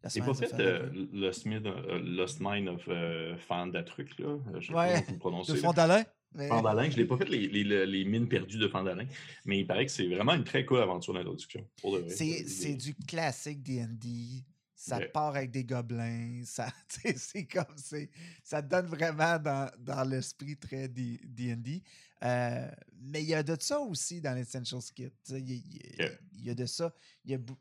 [0.07, 4.37] C'est pas fait euh, le euh, Lost Mind of euh, Fandatruc, là?
[4.59, 6.03] Je sais ouais, pas comment De Fandalin.
[6.33, 6.47] Mais...
[6.47, 9.05] Fandalin, je l'ai pas fait les, les, les, mines perdues de Fandalin,
[9.45, 11.67] mais il paraît que c'est vraiment une très cool aventure d'introduction.
[12.07, 14.45] C'est du classique D&D.
[14.79, 16.41] Ça part avec des gobelins.
[16.45, 16.71] Ça,
[17.17, 18.09] c'est comme c'est.
[18.41, 21.83] Ça te donne vraiment dans, dans l'esprit très D&D.
[22.23, 25.11] Euh, mais il y a de ça aussi dans l'Essential Kit.
[25.31, 26.93] Il y, a de ça.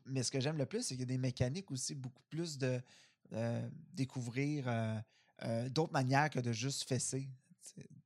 [0.05, 2.57] mais ce que j'aime le plus, c'est qu'il y a des mécaniques aussi beaucoup plus
[2.57, 2.81] de
[3.33, 7.29] euh, découvrir euh, d'autres manières que de juste fesser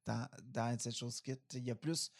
[0.07, 1.37] dans, dans Essential Kit.
[1.53, 2.11] Il y a plus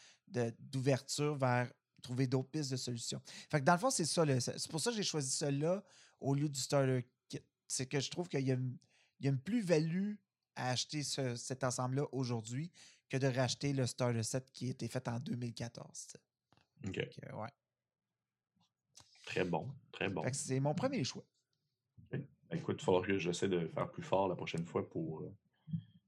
[0.60, 1.71] d'ouverture vers
[2.03, 3.21] trouver d'autres pistes de solutions.
[3.49, 4.23] Fait que dans le fond, c'est ça.
[4.39, 5.84] C'est pour ça que j'ai choisi cela
[6.23, 7.41] au lieu du Starter Kit.
[7.67, 8.57] C'est que je trouve qu'il y, a
[9.21, 10.13] une plus-value
[10.55, 12.71] à acheter cet ensemble-là aujourd'hui
[13.09, 16.17] que de racheter le Starter Set qui a été fait en 2014.
[16.88, 16.97] OK.
[16.97, 17.49] ouais.
[19.25, 20.23] Très bon, très bon.
[20.33, 21.23] C'est mon premier choix.
[22.12, 25.33] Ben, écoute, il faudra que j'essaie de faire plus fort la prochaine fois pour euh,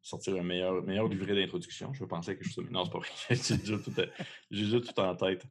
[0.02, 1.94] sortir un meilleur, meilleur livret d'introduction.
[1.94, 2.70] Je à quelque chose.
[2.70, 3.10] Non, c'est pas vrai.
[3.30, 5.46] J'ai déjà, tout, tout en tête.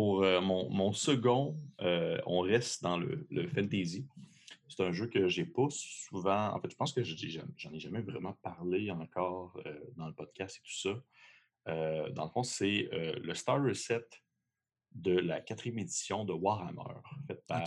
[0.00, 4.08] Pour euh, mon, mon, second, euh, on reste dans le, le fantasy.
[4.66, 6.54] C'est un jeu que j'ai pas souvent.
[6.54, 9.62] En fait, je pense que j'en ai jamais vraiment parlé encore
[9.98, 10.94] dans le podcast et tout
[11.66, 12.08] ça.
[12.12, 14.06] dans le fond, c'est le Star Reset
[14.92, 17.62] de la quatrième édition de Warhammer, faite par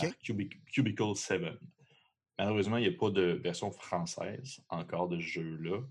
[0.72, 1.40] Cubicle 7.
[2.36, 5.82] Malheureusement, il n'y a pas de version française encore de ce jeu-là.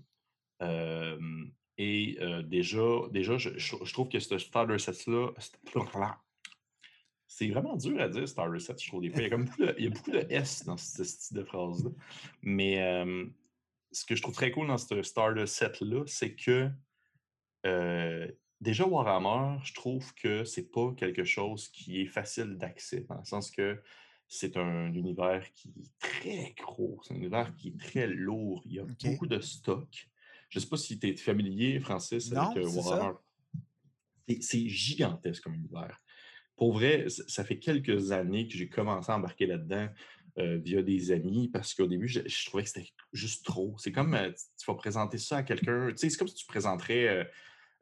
[1.78, 5.30] et déjà, déjà je, trouve que ce Star Reset-là,
[7.26, 9.02] c'est vraiment dur à dire, Star Reset, je trouve.
[9.02, 9.20] Des fois.
[9.20, 11.38] Il, y a comme beaucoup de, il y a beaucoup de S dans ce style
[11.38, 11.90] de phrase-là.
[12.42, 13.04] Mais
[13.92, 16.70] ce que je trouve très cool dans ce Star Reset-là, c'est que
[18.60, 23.24] déjà Warhammer, je trouve que c'est pas quelque chose qui est facile d'accès, dans le
[23.24, 23.80] sens que
[24.26, 28.62] c'est un univers qui est très gros, c'est un univers qui est très lourd.
[28.64, 30.08] Il y a beaucoup de stock.
[30.48, 33.16] Je ne sais pas si tu es familier, Francis, avec Warhammer.
[34.40, 36.00] C'est gigantesque comme univers.
[36.56, 39.88] Pour vrai, ça fait quelques années que j'ai commencé à embarquer là-dedans
[40.36, 43.76] via des amis parce qu'au début, je, trouvais que c'était juste trop.
[43.78, 44.18] C'est comme
[44.58, 45.88] tu vas présenter ça à quelqu'un.
[45.90, 47.28] Tu sais, c'est comme si tu présenterais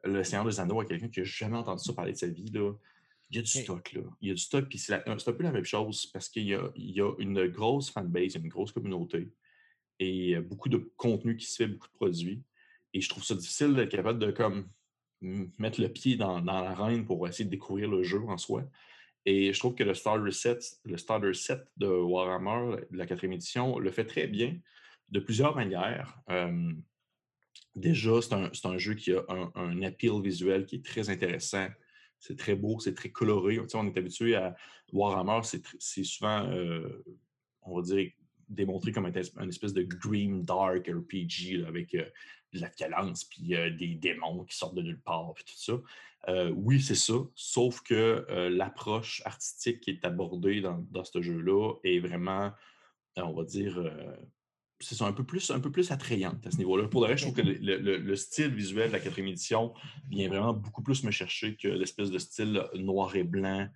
[0.03, 2.51] le Seigneur des Anneaux à quelqu'un qui n'a jamais entendu ça parler de sa vie.
[2.51, 2.73] Là.
[3.29, 4.01] Il y a du stock, là.
[4.21, 6.55] Il y a du stock, puis c'est un peu la même chose parce qu'il y,
[6.75, 9.31] y a, une grosse fanbase, une grosse communauté
[9.99, 12.43] et beaucoup de contenu qui se fait, beaucoup de produits.
[12.93, 14.67] Et je trouve ça difficile d'être capable de comme
[15.57, 18.63] mettre le pied dans, dans l'arène pour essayer de découvrir le jeu en soi.
[19.25, 23.33] Et je trouve que le Starter Set, le Starter Set de Warhammer, de la quatrième
[23.33, 24.57] édition, le fait très bien
[25.09, 26.19] de plusieurs manières.
[27.75, 31.67] déjà, c'est un, un, jeu qui a un, un, appeal visuel qui est très intéressant.
[32.19, 33.59] C'est très beau, c'est très coloré.
[33.73, 34.55] On est habitué à
[34.91, 37.03] Warhammer, c'est souvent, euh,
[37.61, 38.11] on va dire,
[38.49, 42.05] démontré comme un, espèce de green dark RPG avec euh,
[42.53, 45.73] de la violence, puis euh, des démons qui sortent de nulle part, puis tout ça.
[46.29, 51.99] Euh, oui, c'est ça, sauf que l'approche artistique qui est abordée dans, ce jeu-là est
[51.99, 52.51] vraiment,
[53.17, 53.83] on va dire,
[54.79, 56.87] c'est un peu plus un peu plus attrayante à ce niveau-là.
[56.87, 59.73] Pour le reste, je trouve que le, style visuel de la quatrième édition
[60.09, 63.67] vient vraiment beaucoup plus me chercher que l'espèce de style noir et blanc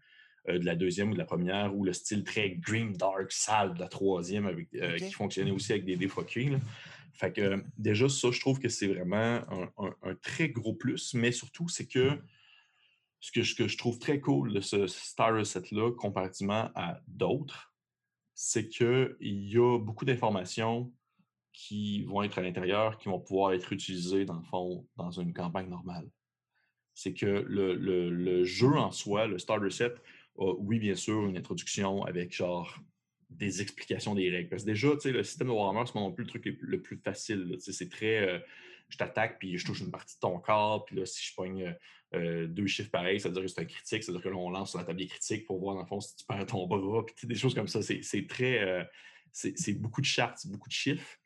[0.47, 3.79] de la deuxième ou de la première, ou le style très green, dark, sale de
[3.81, 6.53] la troisième, avec, qui fonctionnait aussi avec des défocus.
[7.17, 9.41] Fait que déjà, ça, je trouve que c'est vraiment
[10.03, 12.19] un, très gros plus, mais surtout, c'est que
[13.19, 17.73] ce que, je trouve très cool de ce Star Reset-là, comparativement à d'autres,
[18.36, 20.93] c'est qu'il y a beaucoup d'informations
[21.53, 25.34] qui vont être à l'intérieur, qui vont pouvoir être utilisées, dans le fond, dans une
[25.34, 26.08] campagne normale.
[26.93, 29.95] C'est que le, jeu en soi, le Star Reset,
[30.38, 32.80] a, oui, bien sûr, une introduction avec genre
[33.29, 34.49] des explications des règles.
[34.49, 36.97] Parce que déjà, le système de Warhammer, c'est pas non plus le truc le, plus
[36.97, 37.57] facile.
[37.59, 38.27] C'est très.
[38.27, 38.39] Euh,
[38.89, 41.75] je t'attaque, puis je touche une partie de ton corps, puis là, si je pogne
[42.15, 44.29] euh, deux chiffres pareils, ça veut dire que c'est un critique, ça veut dire que
[44.29, 46.45] là, on lance sur un tablier critique pour voir, dans le fond, si tu perds
[46.45, 47.81] ton bras, puis des choses comme ça.
[47.81, 48.59] C'est très.
[48.59, 48.83] Euh,
[49.33, 51.17] c'est beaucoup de chartes, beaucoup de chiffres.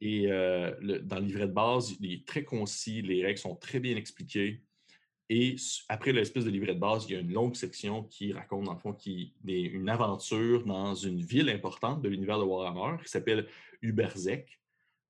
[0.00, 3.96] Et dans le livret de base, il est très concis, les règles sont très bien
[3.96, 4.62] expliquées.
[5.30, 5.56] Et
[5.88, 8.72] après l'espèce de livret de base, il y a une longue section qui raconte, dans
[8.72, 13.46] le fond, qui, une aventure dans une ville importante de l'univers de Warhammer qui s'appelle
[13.82, 14.58] Uberzek,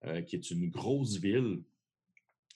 [0.04, 1.62] euh, qui est une grosse ville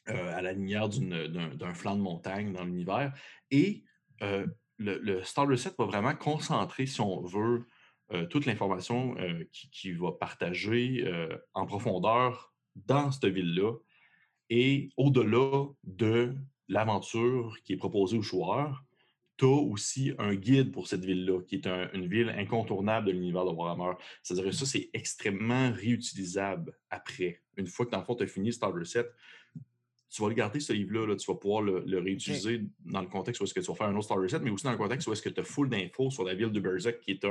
[0.08, 3.14] euh, à la lumière d'un flanc de montagne dans l'univers.
[3.52, 3.84] Et
[4.22, 4.46] euh,
[4.78, 7.66] le, Star Reset va vraiment concentrer, si on veut,
[8.28, 9.14] toute l'information
[9.52, 11.10] qu'il qui va partager
[11.54, 13.72] en profondeur dans cette ville-là
[14.50, 16.36] et au-delà de
[16.68, 18.84] l'aventure qui est proposée aux joueurs,
[19.36, 23.44] tu as aussi un guide pour cette ville-là, qui est une ville incontournable de l'univers
[23.44, 23.94] de Warhammer.
[24.22, 27.40] C'est-à-dire que ça, c'est extrêmement réutilisable après.
[27.56, 29.06] Une fois que, dans le fond, tu as fini Star Reset,
[30.10, 33.44] tu vas le garder, ce livre-là, tu vas pouvoir le, réutiliser dans le contexte où
[33.44, 35.12] est-ce que tu vas faire un autre Star Reset, mais aussi dans le contexte où
[35.12, 37.26] est-ce que tu as full d'infos sur la ville de Berserk, qui est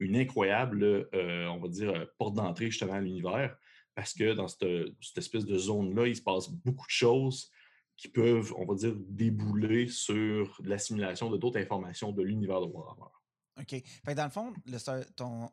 [0.00, 3.56] une incroyable, euh, on va dire, porte d'entrée justement à l'univers,
[3.94, 4.66] parce que dans cette,
[5.00, 7.50] cette espèce de zone-là, il se passe beaucoup de choses
[7.96, 13.10] qui peuvent, on va dire, débouler sur l'assimilation de d'autres informations de l'univers de Warhammer.
[13.58, 13.82] OK.
[14.04, 15.50] Fait dans le fond, le, ton,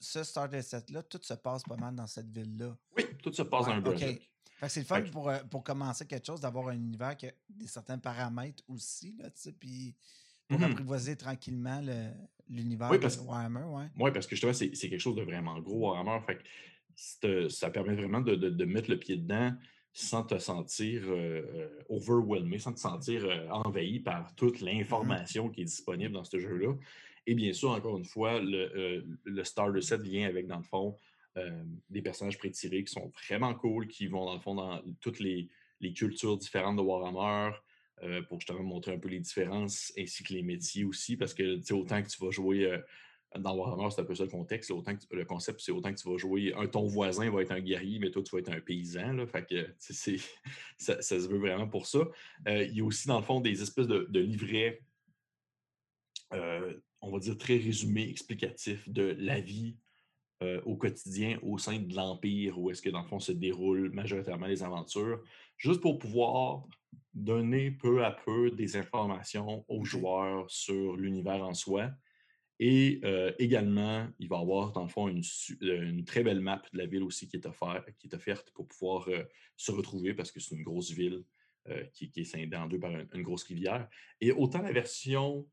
[0.00, 2.76] ce Starter Set-là, tout se passe pas mal dans cette ville-là.
[2.96, 3.98] Oui, tout se passe dans un OK.
[3.98, 7.26] Fait que c'est le fun pour, euh, pour commencer quelque chose, d'avoir un univers qui
[7.26, 9.94] a des certains paramètres aussi, là, tu sais, puis
[10.48, 10.72] pour mm-hmm.
[10.72, 11.80] apprivoiser tranquillement
[12.48, 13.86] l'univers de Warhammer, ouais.
[13.98, 16.18] Oui, parce que justement, c'est quelque chose de vraiment gros, Warhammer.
[16.26, 16.42] Fait
[17.20, 19.52] que ça permet vraiment de, de, de mettre le pied dedans
[19.92, 25.48] sans te sentir euh, euh, overwhelmé, sans te sentir euh, envahi par toute mmh l'information
[25.48, 26.74] qui est disponible dans ce jeu-là.
[27.26, 30.96] Et bien sûr, encore une fois, le, le Starter Set vient avec, dans le fond,
[31.90, 35.50] des personnages prétirés qui sont vraiment cool, qui vont, dans le fond, dans toutes les,
[35.94, 37.54] cultures différentes de Warhammer,
[38.28, 41.64] pour justement montrer un peu les différences, ainsi que les métiers aussi, parce que, tu
[41.64, 42.80] sais, autant que tu vas jouer
[43.36, 44.70] dans Warhammer, c'est un peu ça le contexte.
[44.70, 46.54] Autant que le concept, c'est autant que tu vas jouer.
[46.56, 49.12] Un, ton voisin va être un guerrier, mais toi, tu vas être un paysan.
[49.12, 49.74] Là, fait que
[50.78, 52.00] ça, se veut vraiment pour ça.
[52.48, 54.82] Euh, il y a aussi, dans le fond, des espèces de, livrets,
[56.32, 59.76] euh, on va dire, très résumés, explicatifs de la vie
[60.42, 63.90] euh, au quotidien au sein de l'Empire, où est-ce que, dans le fond, se déroulent
[63.90, 65.22] majoritairement les aventures,
[65.58, 66.66] juste pour pouvoir
[67.12, 71.90] donner peu à peu des informations aux joueurs sur l'univers en soi
[72.60, 73.00] et
[73.38, 77.04] également, il va y avoir, dans le fond, une, très belle map de la ville
[77.04, 79.08] aussi qui est, offerte, qui est offerte pour pouvoir
[79.56, 81.24] se retrouver parce que c'est une grosse ville
[81.92, 83.88] qui, est scindée en deux par une, grosse rivière.
[84.20, 85.46] Et autant la version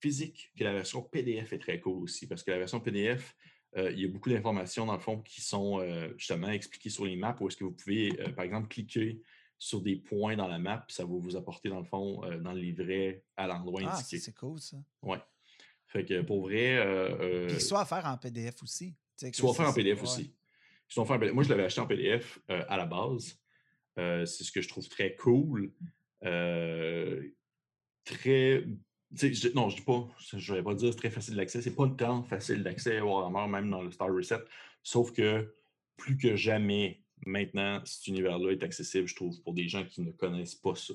[0.00, 3.34] physique que la version PDF est très cool aussi parce que la version PDF,
[3.74, 5.80] il y a beaucoup d'informations, dans le fond, qui sont
[6.18, 9.22] justement expliquées sur les maps où est-ce que vous pouvez, par exemple, cliquer
[9.56, 12.60] sur des points dans la map, ça va vous apporter, dans le fond, dans le
[12.60, 14.18] livret à l'endroit ah, indiqué.
[14.18, 14.76] c'est cool, ça.
[15.02, 15.20] Ouais.
[15.92, 16.78] Fait que pour vrai.
[16.78, 18.94] Euh, Puis soit à faire en PDF aussi.
[19.34, 20.32] Soit à faire en PDF aussi.
[20.96, 23.38] Moi, je l'avais acheté en PDF euh, à la base.
[23.98, 25.70] Euh, c'est ce que je trouve très cool.
[26.22, 27.28] très.
[29.14, 31.60] Je, non, je dis pas, je vais pas dire très facile d'accès.
[31.60, 34.40] C'est pas tant facile d'accès à Warhammer, même dans le Star Reset.
[34.82, 35.54] Sauf que
[35.98, 40.10] plus que jamais, maintenant, cet univers-là est accessible, je trouve, pour des gens qui ne
[40.10, 40.94] connaissent pas ça.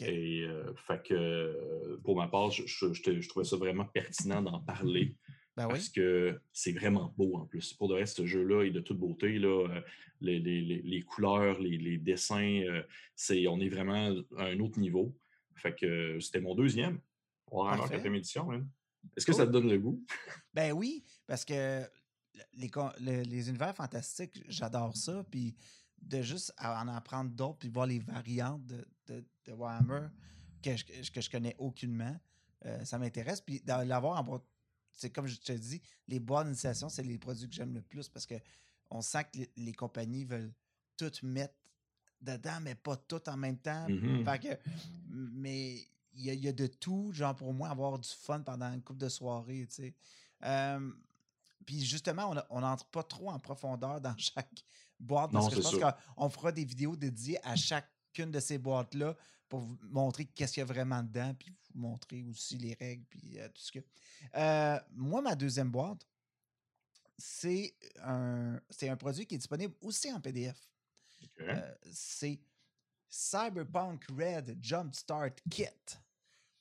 [0.00, 4.60] Et euh, fait que euh, pour ma part, je, je, trouvais ça vraiment pertinent d'en
[4.60, 5.16] parler.
[5.56, 7.72] Ben parce que c'est vraiment beau en plus.
[7.72, 9.38] Pour le reste, ce jeu-là est de toute beauté.
[9.38, 9.80] Là, euh,
[10.20, 12.62] les, les, les, couleurs, les, dessins,
[13.16, 15.16] c'est, on est vraiment à un autre niveau.
[15.56, 17.00] Fait que c'était mon deuxième.
[17.50, 18.52] Warhammer quatrième édition.
[18.52, 18.66] Hein.
[19.16, 20.04] Est-ce que ça te donne le goût?
[20.54, 21.82] ben oui, parce que
[22.54, 25.24] les, les univers fantastiques, j'adore ça.
[25.30, 25.56] Puis
[26.02, 30.08] de juste en apprendre d'autres puis voir les variantes de, de, Warhammer
[30.62, 32.18] que je, que je connais aucunement,
[32.66, 33.40] euh, ça m'intéresse.
[33.40, 34.42] Puis d'avoir en
[34.92, 38.08] c'est comme je te dis, les boîtes d'initiation, c'est les produits que j'aime le plus
[38.08, 38.34] parce que
[38.90, 40.52] on sent que les, compagnies veulent
[40.96, 41.54] tout mettre
[42.20, 43.86] dedans, mais pas tout en même temps.
[43.86, 44.40] Mm-hmm.
[44.40, 44.58] que,
[45.08, 48.98] mais il y, a de tout, genre pour moi, avoir du fun pendant une couple
[48.98, 49.94] de soirées, tu sais.
[50.44, 50.90] Euh,
[51.64, 54.64] puis justement, on n'entre pas trop en profondeur dans chaque
[55.00, 59.16] boîte parce que je pense qu'on fera des vidéos dédiées à chacune de ces boîtes-là
[59.48, 63.04] pour vous montrer qu'est-ce qu'il y a vraiment dedans, puis vous montrer aussi les règles,
[63.08, 63.78] puis euh, tout ce que.
[64.36, 66.06] Euh, moi, ma deuxième boîte,
[67.16, 70.68] c'est un, un produit qui est disponible aussi en PDF.
[71.40, 72.38] Euh, c'est
[73.08, 75.66] Cyberpunk Red Jumpstart Kit.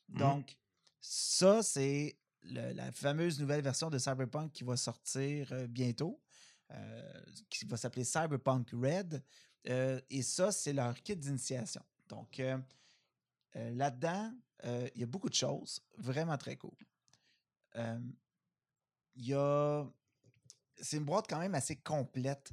[0.10, 0.18] Mmh.
[0.18, 0.58] Donc,
[1.02, 6.20] ça, c'est la fameuse nouvelle version de Cyberpunk qui va sortir bientôt.
[6.72, 9.24] Euh, qui va s'appeler Cyberpunk Red.
[9.70, 11.82] Euh, et ça, c'est leur kit d'initiation.
[12.10, 12.58] Donc, euh,
[13.54, 14.34] là-dedans,
[14.66, 16.76] il y a beaucoup de choses vraiment très cool.
[17.76, 19.86] Il y a.
[20.80, 22.52] C'est une boîte quand même assez complète.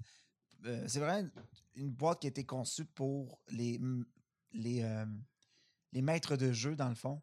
[0.62, 1.28] c'est vraiment
[1.74, 3.80] une boîte qui a été conçue pour les,
[4.52, 5.04] les,
[5.92, 7.20] les maîtres de jeu, dans le fond.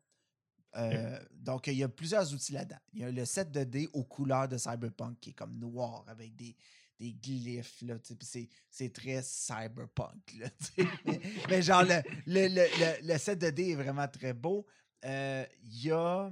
[1.31, 2.81] donc, il y a plusieurs outils là-dedans.
[2.93, 6.03] Il y a le set de dés aux couleurs de Cyberpunk qui est comme noir
[6.07, 6.55] avec des,
[7.01, 7.95] des glyphes, là,
[8.69, 10.35] c'est très cyberpunk,
[11.49, 14.67] mais, genre, le, le, le, set de dés est vraiment très beau.
[15.03, 16.31] Euh, il y, a,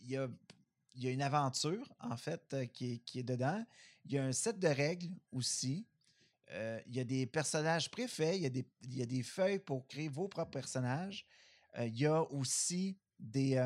[0.00, 0.28] y, a,
[0.96, 3.64] y, a, une aventure, en fait, euh, qui, est, qui est dedans.
[4.04, 5.86] Il y a un set de règles aussi.
[6.50, 9.22] Euh, il y a des personnages préfaits, il y, a des, il y a des
[9.22, 11.24] feuilles pour créer vos propres personnages.
[11.80, 13.58] il y a aussi des,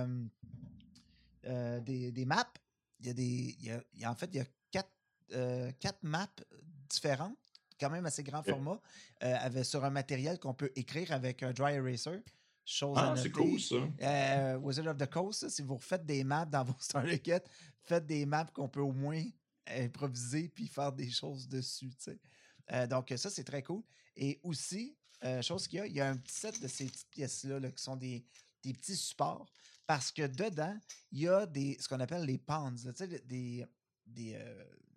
[1.42, 2.52] des, des, maps.
[3.00, 3.56] Il y a des.
[3.96, 4.46] Y a, en fait, il y a
[5.32, 6.28] euh, quatre maps
[6.88, 7.36] différentes,
[7.80, 8.80] quand même assez grand format,
[9.22, 12.22] euh, sur un matériel qu'on peut écrire avec un dry eraser.
[12.64, 13.76] Chose ah, c'est cool ça.
[14.02, 17.32] Euh, Wizard of the Coast, si vous refaites des maps dans vos Starter Kit,
[17.82, 19.22] faites des maps qu'on peut au moins
[19.68, 21.90] improviser puis faire des choses dessus.
[22.88, 23.82] donc, ça, c'est très cool.
[24.16, 24.96] Et aussi,
[25.42, 27.82] chose qu'il y a, il y a un petit set de ces petites pièces-là qui
[27.82, 28.24] sont des,
[28.62, 29.46] des, petits supports
[29.86, 30.76] parce que dedans,
[31.12, 32.72] il y a des, ce qu'on appelle les pans,
[33.26, 33.66] des,
[34.06, 34.36] des,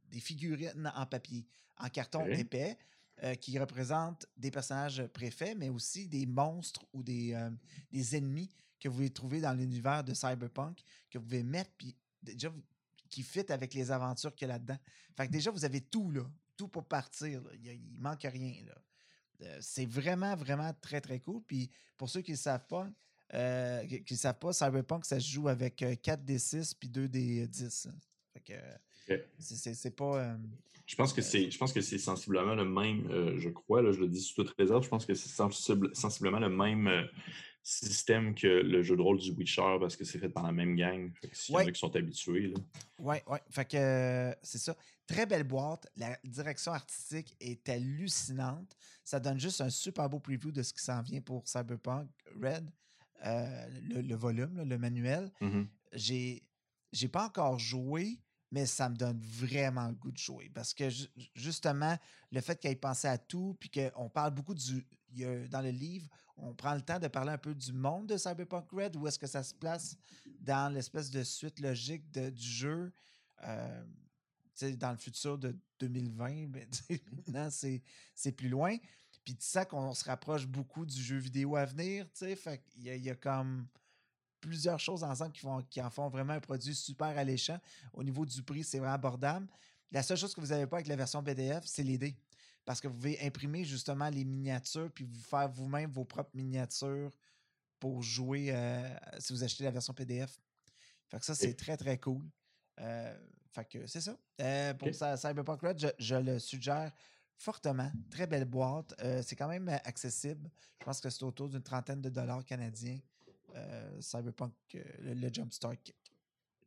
[0.10, 1.46] des figurines en papier,
[1.78, 2.78] en carton épais,
[3.24, 7.50] euh, qui représentent des personnages préfets, mais aussi des monstres ou des, euh,
[7.92, 8.50] des ennemis
[8.80, 12.50] que vous pouvez trouver dans l'univers de Cyberpunk, que vous pouvez mettre, puis déjà,
[13.10, 14.78] qui fit avec les aventures qu'il y a là-dedans.
[15.18, 16.24] Fait que déjà, vous avez tout, là.
[16.56, 17.42] Tout pour partir.
[17.62, 18.76] Il, ne manque rien, là.
[19.42, 21.42] Euh, c'est vraiment, vraiment très, très cool.
[21.44, 22.90] Puis pour ceux qui ne savent pas,
[23.30, 27.48] qui ne savent pas, Cyberpunk, ça se joue avec 4 des 6 puis 2 des
[27.48, 27.90] 10.
[28.34, 28.54] Fait que
[29.38, 30.18] c'est pas.
[30.18, 30.38] Euh,
[30.86, 33.92] je pense que c'est, je pense que c'est sensiblement le même, euh, je crois, là,
[33.92, 37.04] je le dis sous toute réserve, je pense que c'est sensiblement le même, euh,
[37.62, 40.76] système que le jeu de rôle du Witcher parce que c'est fait par la même
[40.76, 41.12] gang.
[41.32, 42.54] S'il y en a qui sont habitués.
[42.98, 43.38] Oui, oui.
[43.52, 44.76] Fait que c'est ça.
[45.06, 45.88] Très belle boîte.
[45.96, 48.76] La direction artistique est hallucinante.
[49.04, 52.10] Ça donne juste un super beau preview de ce qui s'en vient pour Cyberpunk
[52.42, 52.70] Red.
[53.26, 55.30] Euh, le, volume, le manuel.
[55.42, 55.68] Mm-hmm.
[55.94, 56.44] J'ai
[56.92, 58.20] j'ai pas encore joué,
[58.52, 60.50] mais ça me donne vraiment le goût de jouer.
[60.54, 60.90] Parce que
[61.36, 61.98] justement,
[62.32, 64.86] le fait qu'il ait pensé à tout, puis qu'on parle beaucoup du.
[65.50, 68.72] dans le livre, on prend le temps de parler un peu du monde de Cyberpunk
[68.72, 69.98] Red, où est-ce que ça se place
[70.40, 72.92] dans l'espèce de suite logique du jeu.
[73.44, 73.84] Euh,
[74.78, 76.68] dans le futur de 2020, ben,
[77.12, 78.76] maintenant, c'est plus loin.
[79.24, 82.06] Puis tu sais qu'on se rapproche beaucoup du jeu vidéo à venir.
[82.14, 83.68] Fait il y, a comme
[84.40, 87.60] plusieurs choses ensemble qui, font, qui en font vraiment un produit super alléchant.
[87.94, 89.48] Au niveau du prix, c'est vraiment abordable.
[89.92, 92.16] La seule chose que vous n'avez pas avec la version PDF, c'est les dés.
[92.66, 97.12] Parce que vous pouvez imprimer justement les miniatures puis vous faire vous-même vos propres miniatures
[97.80, 98.88] pour jouer euh,
[99.18, 100.40] si vous achetez la version PDF.
[101.08, 102.24] Fait que ça, c'est très, très cool.
[102.80, 103.18] Euh,
[103.52, 104.16] fait que c'est ça.
[104.42, 106.92] Euh, pour Cyberpunk Red, je, le suggère
[107.36, 107.92] fortement.
[108.12, 108.94] Très belle boîte.
[109.24, 110.50] c'est quand même accessible.
[110.80, 113.00] Je pense que c'est autour d'une trentaine de dollars canadiens.
[114.00, 115.94] Cyberpunk, le, le Jumpstart Kit.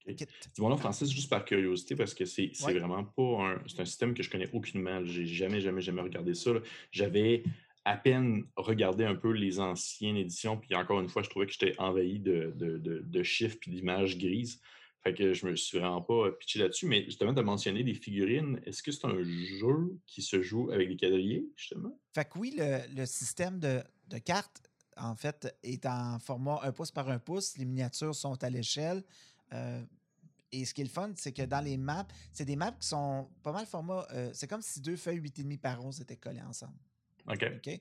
[0.04, 3.62] Dis-moi Francis, juste par curiosité, parce que c'est vraiment pas un.
[3.68, 5.04] C'est un système que je connais aucunement.
[5.04, 6.50] J'ai jamais, jamais, jamais regardé ça.
[6.90, 7.44] J'avais
[7.84, 11.52] à peine regardé un peu les anciennes éditions, puis encore une fois, je trouvais que
[11.52, 14.60] j'étais envahi de, de, de, chiffres et d'images grises.
[15.02, 16.86] Fait que je me suis vraiment pas pitché là-dessus.
[16.86, 18.60] Mais justement, tu as mentionné des figurines.
[18.66, 21.98] Est-ce que c'est un jeu qui se joue avec des quadrillés, justement?
[22.14, 24.62] Fait que oui, le, le système de, de, cartes,
[24.96, 27.56] en fait, est en format un pouce par un pouce.
[27.56, 29.02] Les miniatures sont à l'échelle.
[29.52, 29.82] Euh,
[30.50, 32.86] et ce qui est le fun, c'est que dans les maps, c'est des maps qui
[32.86, 34.06] sont pas mal format.
[34.12, 36.76] Euh, c'est comme si deux feuilles 8,5 par 11 étaient collées ensemble.
[37.26, 37.80] OK.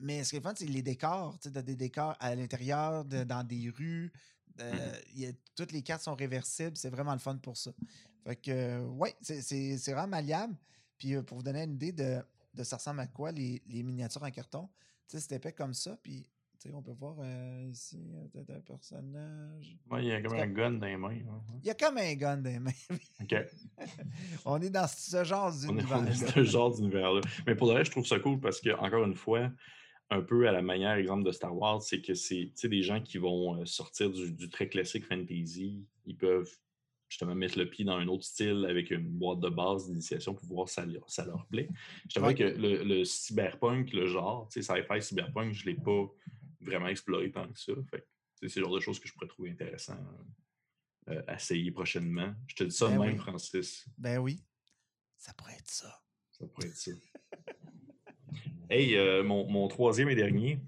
[0.00, 1.38] Mais ce qui est le fun, c'est les décors.
[1.38, 4.12] Tu as des décors à l'intérieur, dans des rues.
[4.60, 5.34] Euh, mm-hmm.
[5.54, 6.76] toutes les cartes sont réversibles.
[6.76, 7.72] C'est vraiment le fun pour ça.
[8.24, 10.56] Fait que, ouais, c'est vraiment malléable.
[10.98, 12.18] Puis pour vous donner une idée de,
[12.52, 14.68] de ça ressemble à quoi les, les miniatures en carton,
[15.06, 15.96] c'est épais comme ça.
[16.02, 16.26] Puis
[16.72, 17.98] on peut voir euh, ici
[18.32, 19.76] peut-être un personnage.
[19.98, 21.14] Il y a comme un gun dans les mains.
[21.62, 22.70] Il y a comme un gun dans les mains.
[23.20, 23.34] OK.
[24.44, 25.98] on est dans ce genre d'univers.
[25.98, 27.20] On est dans ce genre d'univers-là.
[27.46, 29.50] Mais pour le reste, je trouve ça cool parce que, encore une fois,
[30.10, 33.18] un peu à la manière, exemple, de Star Wars, c'est que c'est des gens qui
[33.18, 35.84] vont euh, sortir du, du, très classique fantasy.
[36.04, 36.50] Ils peuvent
[37.08, 40.46] justement mettre le pied dans un autre style avec une boîte de base d'initiation pour
[40.46, 41.68] voir si ça, ça, leur plaît.
[42.08, 42.34] Je ouais.
[42.34, 46.08] que le, le, cyberpunk, le genre, tu sais, sci-fi cyberpunk, je ne l'ai pas
[46.60, 47.72] vraiment exploré tant que ça.
[48.40, 49.98] c'est le genre de choses que je pourrais trouver intéressant
[51.08, 52.34] euh, à essayer prochainement.
[52.46, 53.86] Je te dis ça de ben même, Francis.
[53.96, 54.44] Ben oui.
[55.16, 56.02] Ça pourrait être ça.
[56.30, 56.92] Ça pourrait être ça.
[58.70, 60.60] hey, euh, mon, troisième et dernier.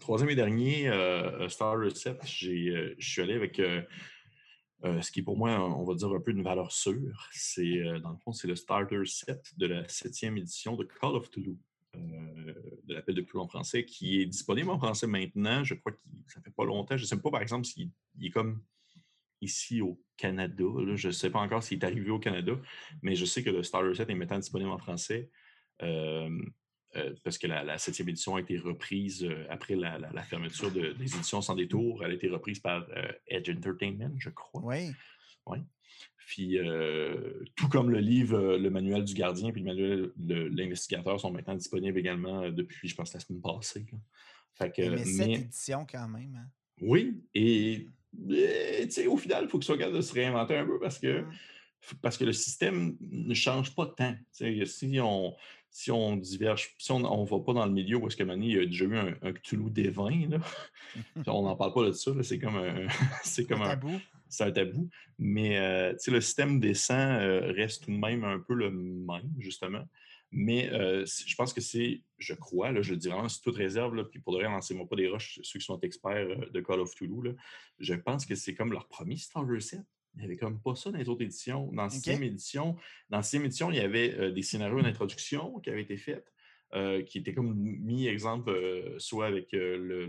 [0.00, 5.52] Troisième et dernier, euh, Star Reset, je suis allé avec ce qui est pour moi,
[5.52, 7.30] on va dire, un peu une valeur sûre.
[7.32, 11.30] C'est, dans le fond, c'est le starter set de la septième édition de Call of
[11.30, 11.73] Toulouse.
[11.96, 15.64] Euh, de l'appel de plus en français, qui est disponible en français maintenant.
[15.64, 16.96] Je crois que ça fait pas longtemps.
[16.96, 17.90] Je ne sais pas, par exemple, s'il
[18.20, 18.62] est comme
[19.40, 20.64] ici au Canada.
[20.94, 22.52] Je ne sais pas encore s'il est arrivé au Canada,
[23.02, 25.30] mais je sais que le Starter Set est maintenant disponible en français.
[25.82, 26.28] Euh,
[26.96, 31.54] euh, parce que la, septième édition a été reprise après la, fermeture des éditions sans
[31.54, 32.04] détour.
[32.04, 32.86] Elle a été reprise par
[33.26, 34.62] Edge Entertainment, je crois.
[34.62, 34.92] Oui.
[35.46, 35.58] Oui.
[36.26, 40.34] Puis, euh, tout comme le livre, euh, le manuel du gardien puis le manuel de
[40.56, 43.84] l'investigateur sont maintenant disponibles également euh, depuis, je pense, la semaine passée.
[44.54, 46.34] Fait que, mais cette édition quand même.
[46.36, 46.48] Hein?
[46.80, 47.88] Oui, et,
[49.06, 51.24] au final, il faut que soit capable de se réinventer un peu parce que,
[52.00, 54.14] parce que le système ne change pas tant.
[54.32, 55.34] si on,
[55.70, 58.50] si on diverge, si on ne va pas dans le milieu où est-ce que Manny
[58.50, 60.38] il y a déjà eu un, un Cthulhu des vins, là.
[61.26, 62.86] on n'en parle pas de ça, c'est comme un,
[63.24, 63.78] c'est comme un,
[64.34, 64.88] c'est un tabou.
[65.18, 69.32] Mais euh, le système des sangs euh, reste tout de même un peu le même,
[69.38, 69.84] justement.
[70.32, 73.56] Mais euh, je pense que c'est, je crois, là, je le dis vraiment c'est toute
[73.56, 76.60] réserve, là, puis pour de rien, lancez-moi pas des roches, ceux qui sont experts de
[76.60, 77.32] Call of Toulouse, là,
[77.78, 79.82] je pense que c'est comme leur premier Starter set.
[80.16, 81.70] Il n'y avait comme pas ça dans les autres éditions.
[81.72, 82.76] Dans la sixième édition,
[83.10, 86.24] dans édition, il y avait des scénarios d'introduction qui avaient été faits,
[87.06, 90.06] qui étaient comme mis, exemple, soit avec le,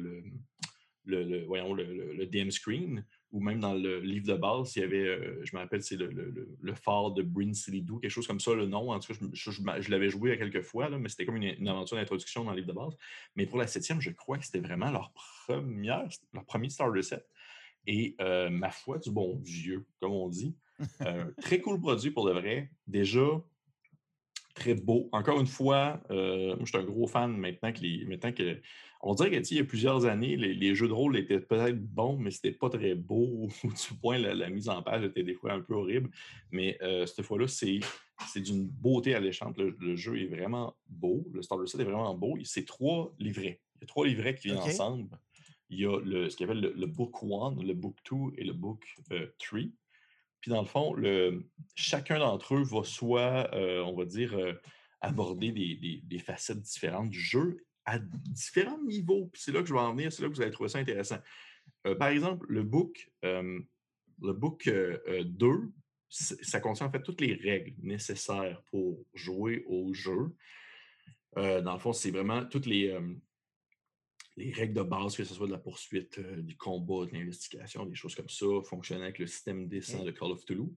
[1.05, 3.05] le, voyons, le, DM screen,
[3.35, 5.97] ou même dans le livre de base, il y avait, euh, je me rappelle, c'est
[5.97, 8.91] le, le, le, phare de Bryn Silidou, quelque chose comme ça, le nom.
[8.91, 11.97] En tout cas, je, l'avais joué à quelques fois, là, mais c'était comme une, aventure
[11.97, 12.95] d'introduction dans le livre de base.
[13.35, 15.11] Mais pour la septième, je crois que c'était vraiment leur
[15.45, 17.27] première, leur premier starter set.
[17.87, 20.55] Et euh, ma foi du bon Dieu, comme on dit.
[21.01, 22.71] Euh, très cool produit pour de vrai.
[22.87, 23.27] Déjà,
[24.53, 25.09] très beau.
[25.11, 28.61] Encore une fois, moi, je suis un gros fan maintenant que, les, maintenant que
[29.07, 32.31] on dirait qu'il y a plusieurs années, les, jeux de rôle étaient peut-être bons, mais
[32.31, 33.47] c'était pas très beau.
[33.63, 36.09] du point, la, mise en page était des fois un peu horrible.
[36.49, 37.79] Mais euh, cette fois-là, c'est,
[38.37, 39.59] d'une beauté alléchante.
[39.59, 41.23] Le, jeu est vraiment beau.
[41.31, 42.35] Le Starter Set est vraiment beau.
[42.43, 43.61] C'est trois livrets.
[43.75, 45.07] Il y a trois livrets qui viennent ensemble.
[45.69, 48.53] Il y a le, ce qu'on appelle le, Book 1, le Book 2 et le
[48.53, 49.19] Book 3.
[49.19, 49.27] Euh,
[50.41, 51.45] Puis dans le fond, le,
[51.75, 54.35] chacun d'entre eux va soit, euh, on va dire,
[54.99, 59.29] aborder des, des, facettes différentes du jeu à différents niveaux.
[59.33, 61.19] c'est là que je vais en venir, c'est là que vous allez trouver ça intéressant.
[61.85, 63.59] Euh, par exemple, le book, euh,
[64.21, 65.71] le book 2, euh,
[66.09, 70.35] ça contient en fait toutes les règles nécessaires pour jouer au jeu.
[71.35, 72.97] dans le fond, c'est vraiment toutes les,
[74.37, 77.95] les règles de base, que ce soit de la poursuite, du combat, de l'investigation, des
[77.95, 80.73] choses comme ça, fonctionner avec le système descent de Call of Toulouse.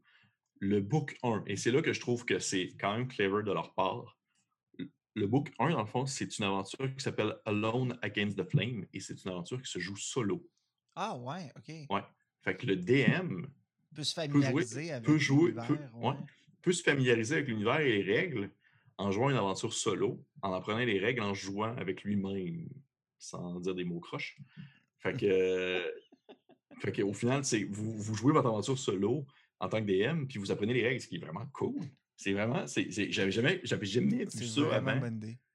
[0.59, 3.53] Le book 1, et c'est là que je trouve que c'est quand même clever de
[3.53, 4.18] leur part,
[5.19, 8.87] le book 1, dans le fond, c'est une aventure qui s'appelle Alone Against the Flame
[8.93, 10.49] et c'est une aventure qui se joue solo.
[10.95, 11.75] Ah ouais, ok.
[11.91, 12.03] Ouais.
[12.43, 13.47] Fait que le DM
[13.95, 15.69] peut se familiariser avec l'univers.
[16.63, 18.51] Peut, se familiariser avec l'univers et les règles
[18.97, 22.69] en jouant une aventure solo, en apprenant les règles, en jouant avec lui-même,
[23.19, 24.39] sans dire des mots croches.
[24.99, 25.83] Fait que,
[26.81, 29.25] fait que au final, vous, vous jouez votre aventure solo
[29.61, 31.81] en tant que DM, puis vous apprenez les règles, ce qui est vraiment cool.
[32.19, 35.01] C'est vraiment, j'avais jamais, j'avais jamais vu ça avant.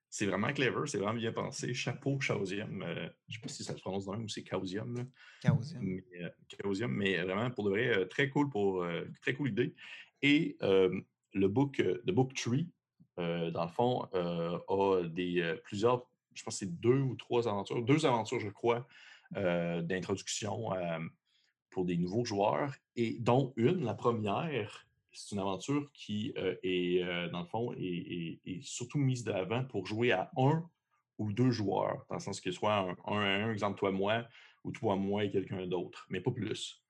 [0.10, 1.74] C'est vraiment clever, c'est vraiment bien pensé.
[1.74, 2.84] Chapeau Chaosium.
[2.84, 5.10] Euh, je ne sais pas si ça se prononce dans ou c'est Chaosium.
[5.44, 5.82] Chaosium.
[5.82, 8.86] Mais, euh, mais vraiment, pour de vrai, euh, très cool pour
[9.22, 9.76] très cool idée.
[10.22, 12.70] Et le book, The Book Tree,
[13.18, 18.06] dans le fond, a des plusieurs, je pense que c'est deux ou trois aventures, deux
[18.06, 18.88] aventures, je crois,
[19.32, 20.70] d'introduction
[21.72, 27.04] pour des nouveaux joueurs, et dont une, la première, c'est une aventure qui euh, est,
[27.04, 30.68] euh, dans le fond, est, surtout mise de l'avant pour jouer à un
[31.20, 34.26] ou deux joueurs, dans le sens que soit un, à un, exemple toi, moi,
[34.64, 36.84] ou toi, moi et quelqu'un d'autre, mais pas plus.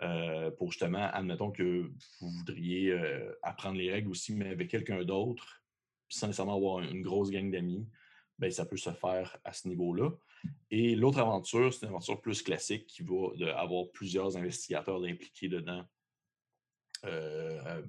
[0.00, 2.98] Euh, pour justement, admettons que vous voudriez
[3.42, 5.62] apprendre les règles aussi, mais avec quelqu'un d'autre,
[6.08, 7.86] sans nécessairement avoir une grosse gang d'amis,
[8.38, 10.10] ben, ça peut se faire à ce niveau-là.
[10.70, 15.84] Et l'autre aventure, c'est une aventure plus classique qui va avoir plusieurs investigateurs impliqués dedans
[17.04, 17.82] euh,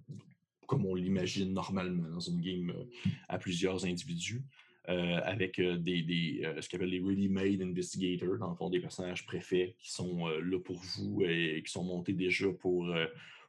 [0.65, 2.85] comme on l'imagine normalement dans une game euh,
[3.27, 4.43] à plusieurs individus.
[4.89, 9.89] Euh, avec ce qu'on appelle les ready-made investigators, dans le fond, des personnages préfets qui
[9.89, 12.93] sont là pour vous et qui sont montés déjà pour,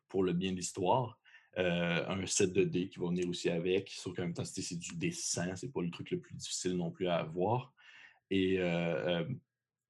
[0.09, 1.19] pour le bien de l'histoire.
[1.57, 4.95] un set de dés qui va venir aussi avec, sauf qu'en même temps, c'est du
[4.95, 7.75] dessin, c'est pas le truc le plus difficile non plus à avoir.
[8.31, 8.61] Et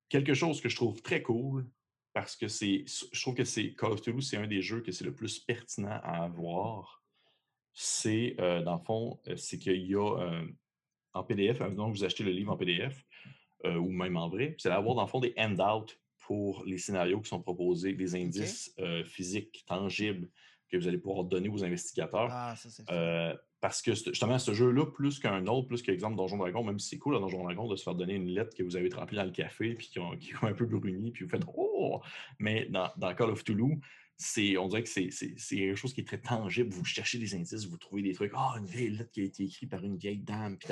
[0.09, 1.66] quelque chose que je trouve très cool,
[2.15, 4.93] parce que c'est, je trouve que c'est Call of Duty, c'est un des jeux que
[4.93, 7.03] c'est le plus pertinent à avoir.
[7.73, 10.47] C'est, euh, dans le fond, euh, c'est qu'il y a euh,
[11.12, 13.05] en PDF, donc vous achetez le livre en PDF
[13.65, 17.31] ou même en vrai, c'est d'avoir dans le fond des handouts pour les scénarios qui
[17.31, 20.29] sont proposés, des indices physiques, tangibles
[20.71, 22.29] que vous allez pouvoir donner aux investigateurs.
[22.31, 22.85] Ah, ça, c'est
[23.65, 26.99] parce que justement, ce jeu-là, plus qu'un autre, plus qu'exemple Donjon Dragon, même si c'est
[26.99, 29.25] cool à Donjon Dragon de se faire donner une lettre que vous avez trempée dans
[29.25, 32.03] le café, puis qui ont, qui ont un peu bruni, puis vous faites Oh!
[32.39, 33.79] Mais dans, dans Call of Toulouse,
[34.19, 36.69] c'est, on dirait que c'est, quelque chose qui est très tangible.
[36.75, 38.33] Vous cherchez des indices, vous trouvez des trucs.
[38.35, 40.69] Ah, une vieille lettre qui a été écrite par une vieille dame, puis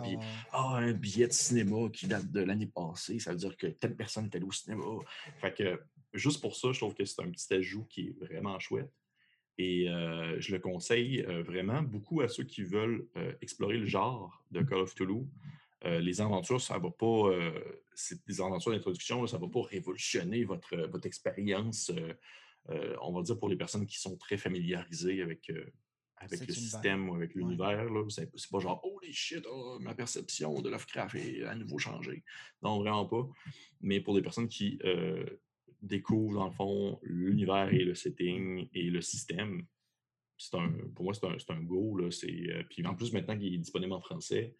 [0.00, 0.16] puis
[0.52, 3.18] ah, un billet de cinéma qui date de l'année passée.
[3.18, 4.84] Ça veut dire que telle personne est allée au cinéma.
[5.38, 5.82] Fait que
[6.14, 8.90] juste pour ça, je trouve que c'est un petit ajout qui est vraiment chouette.
[9.58, 9.86] Et
[10.38, 13.06] je le conseille vraiment beaucoup à ceux qui veulent
[13.40, 15.26] explorer le genre de Call of Toulouse.
[15.84, 17.30] les aventures, ça va pas.
[17.94, 21.90] c'est des aventures d'introduction, ça ne va pas révolutionner votre, votre expérience,
[22.68, 25.50] on va dire, pour les personnes qui sont très familiarisées avec,
[26.18, 27.88] avec le système ou avec l'univers.
[28.08, 32.22] C'est pas genre Holy shit, oh, ma perception de Lovecraft est à nouveau changée.
[32.62, 33.28] Non, vraiment pas.
[33.80, 34.78] Mais pour des personnes qui
[35.82, 39.66] découvre, dans le fond, l'univers et le setting et le système.
[40.52, 41.96] Un, pour moi, c'est un, un, go.
[41.96, 44.54] Là, euh, puis en plus, maintenant qu'il est disponible en français,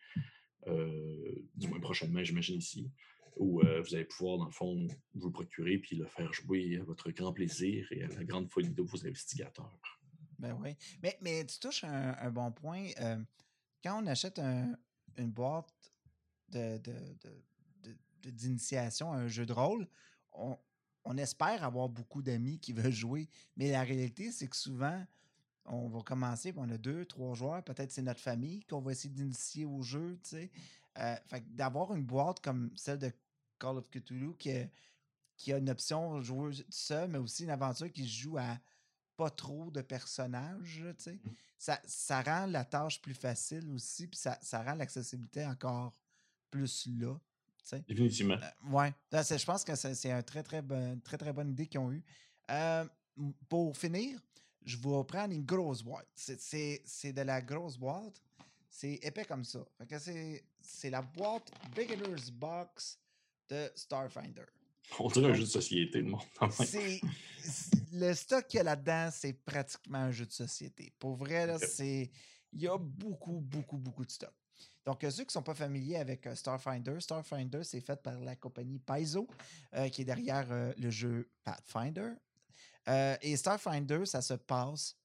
[0.67, 2.91] euh, du moins prochainement, j'imagine ici,
[3.37, 6.79] où euh, vous allez pouvoir, dans le fond, vous le procurer puis le faire jouer
[6.79, 9.79] à votre grand plaisir et à la grande folie de vos investigateurs.
[10.39, 10.77] Ben oui.
[11.03, 12.89] Mais, mais tu touches un, bon point.
[13.83, 15.93] quand on achète une boîte
[18.25, 19.87] d'initiation de, de, à un jeu de rôle,
[20.33, 20.57] on,
[21.07, 25.05] on espère avoir beaucoup d'amis qui veulent jouer, mais la réalité, c'est que souvent,
[25.65, 29.13] on va commencer, on a deux, trois joueurs, peut-être c'est notre famille qu'on va essayer
[29.13, 30.51] d'initier au jeu, tu sais.
[30.99, 31.17] Euh,
[31.49, 33.13] d'avoir une boîte comme celle de
[33.59, 34.51] Call of Cthulhu qui,
[35.37, 38.59] qui a une option jouer seul, mais aussi une aventure qui se joue à
[39.17, 41.13] pas trop de personnages, tu sais.
[41.13, 41.31] Mmh.
[41.59, 45.93] Ça, ça rend la tâche plus facile aussi, puis ça, ça rend l'accessibilité encore
[46.51, 47.17] plus là.
[47.89, 48.39] Définitivement.
[48.71, 48.93] ouais.
[49.13, 52.05] Je pense que c'est une très, très, bonne, très, très bonne idée qu'ils ont eue.
[53.49, 54.19] pour finir,
[54.65, 56.09] je vais prendre une grosse boîte.
[56.15, 58.21] C'est de la grosse boîte.
[58.69, 59.65] C'est épais comme ça.
[60.61, 62.99] c'est la boîte Beginner's Box
[63.49, 64.45] de Starfinder.
[64.99, 66.21] On dirait un jeu de société, le monde.
[67.93, 70.93] le stock qu'il y a là-dedans, c'est pratiquement un jeu de société.
[70.99, 72.11] Pour vrai, c'est
[72.53, 74.33] il y a beaucoup, beaucoup, beaucoup de stock.
[74.85, 78.37] Donc, ceux qui ne sont pas familiers avec euh, Starfinder, Starfinder, c'est fait par la
[78.37, 79.27] compagnie Paizo,
[79.75, 82.13] euh, qui est derrière euh, le jeu Pathfinder.
[83.23, 84.97] et Starfinder, ça se passe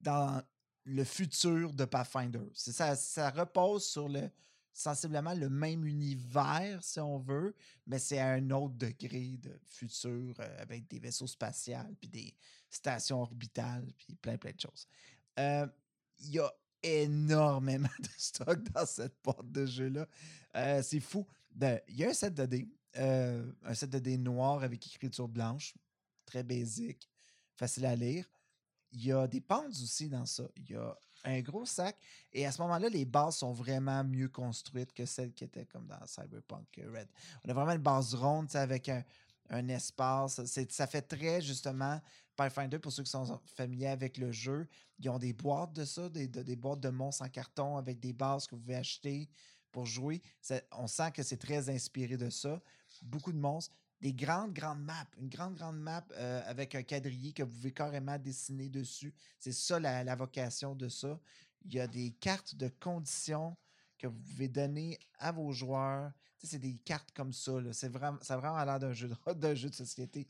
[0.00, 0.42] dans
[0.84, 2.48] le futur de Pathfinder.
[2.54, 4.30] Ça, ça repose sur le,
[4.72, 7.54] sensiblement le même univers, si on veut,
[7.86, 12.34] mais c'est à un autre degré de futur euh, avec des vaisseaux spatials, puis des
[12.68, 14.86] stations orbitales, puis plein, plein de choses.
[15.38, 15.66] Euh,
[16.20, 16.52] il y a
[16.82, 20.06] énormément de stock dans cette porte de jeu-là.
[20.56, 21.26] Euh, c'est fou.
[21.50, 25.28] Ben, il y a un set de dés, un set de dés noir avec écriture
[25.28, 25.74] blanche,
[26.24, 27.08] très basique,
[27.56, 28.24] facile à lire.
[28.92, 30.44] Il y a des pentes aussi dans ça.
[30.56, 31.96] Il y a un gros sac.
[32.32, 35.86] Et à ce moment-là, les bases sont vraiment mieux construites que celles qui étaient comme
[35.86, 37.08] dans Cyberpunk Red.
[37.44, 40.40] On a vraiment une base ronde avec un, espace.
[40.68, 42.00] Ça fait très justement
[42.40, 44.66] Pathfinder pour ceux qui sont familiers avec le jeu.
[44.98, 48.46] Ils ont des boîtes de ça, des, boîtes de monstres en carton avec des bases
[48.46, 49.28] que vous pouvez acheter
[49.70, 50.22] pour jouer.
[50.72, 52.62] on sent que c'est très inspiré de ça.
[53.02, 55.04] Beaucoup de monstres des grandes, grandes maps.
[55.18, 59.12] Une grande, grande map euh, avec un quadrillé que vous pouvez carrément dessiner dessus.
[59.38, 61.20] C'est ça la, vocation de ça.
[61.66, 63.54] Il y a des cartes de conditions
[63.98, 66.10] que vous pouvez donner à vos joueurs.
[66.42, 67.52] c'est des cartes comme ça.
[67.72, 70.26] C'est vraiment, ça a vraiment l'air d'un jeu, de, jeu de société.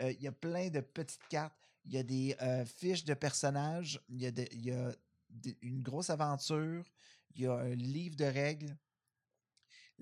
[0.00, 1.56] Euh, il y a plein de petites cartes.
[1.84, 4.00] Il y a des euh, fiches de personnages.
[4.08, 4.92] Il y a, il y a
[5.62, 6.84] une grosse aventure.
[7.34, 8.76] Il y a un livre de règles.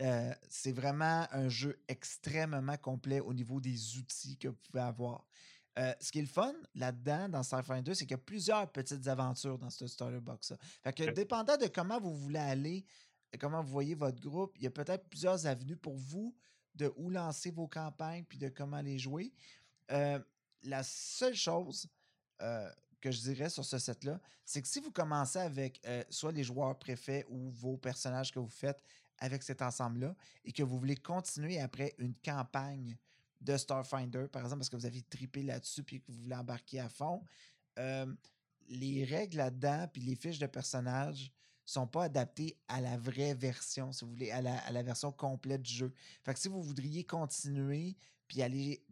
[0.01, 5.25] Euh, c'est vraiment un jeu extrêmement complet au niveau des outils que vous pouvez avoir.
[5.79, 8.71] Euh, ce qui est le fun là-dedans, dans Starfinder 2, c'est qu'il y a plusieurs
[8.71, 10.57] petites aventures dans ce starter box-là.
[10.83, 12.85] Fait que, dépendant de comment vous voulez aller,
[13.41, 16.35] comment vous voyez votre groupe, il y a peut-être plusieurs avenues pour vous
[16.75, 19.33] de où lancer vos campagnes puis de comment les jouer.
[19.91, 20.19] Euh,
[20.63, 21.89] la seule chose
[23.01, 25.81] que je dirais sur ce set-là, c'est que si vous commencez avec
[26.11, 28.83] soit les joueurs préfets ou vos personnages que vous faites
[29.19, 30.15] avec cet ensemble-là
[30.45, 32.97] et que vous voulez continuer après une campagne
[33.41, 36.81] de Starfinder, par exemple, parce que vous avez tripé là-dessus puis que vous voulez embarquer
[36.81, 37.23] à fond,
[37.79, 38.13] euh,
[38.69, 41.31] les règles là-dedans puis les fiches de personnages
[41.67, 45.73] sont pas adaptées à la vraie version, si vous voulez, à la, version complète du
[45.73, 45.93] jeu.
[46.23, 48.85] Fait que si vous voudriez continuer puis aller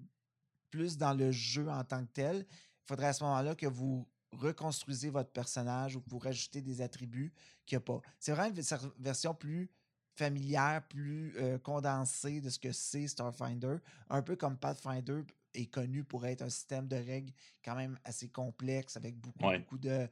[0.73, 4.09] plus dans le jeu en tant que tel, il faudrait à ce moment-là que vous
[4.33, 7.33] reconstruisez votre personnage ou que vous rajoutez des attributs
[7.67, 8.01] qu'il n'y a pas.
[8.19, 9.71] C'est vraiment une version plus
[10.17, 13.77] familière, plus euh, condensée de ce que c'est Starfinder.
[14.09, 15.23] Un peu comme Pathfinder
[15.55, 19.79] est connu pour être un système de règles quand même assez complexe avec beaucoup, beaucoup
[19.79, 20.09] de,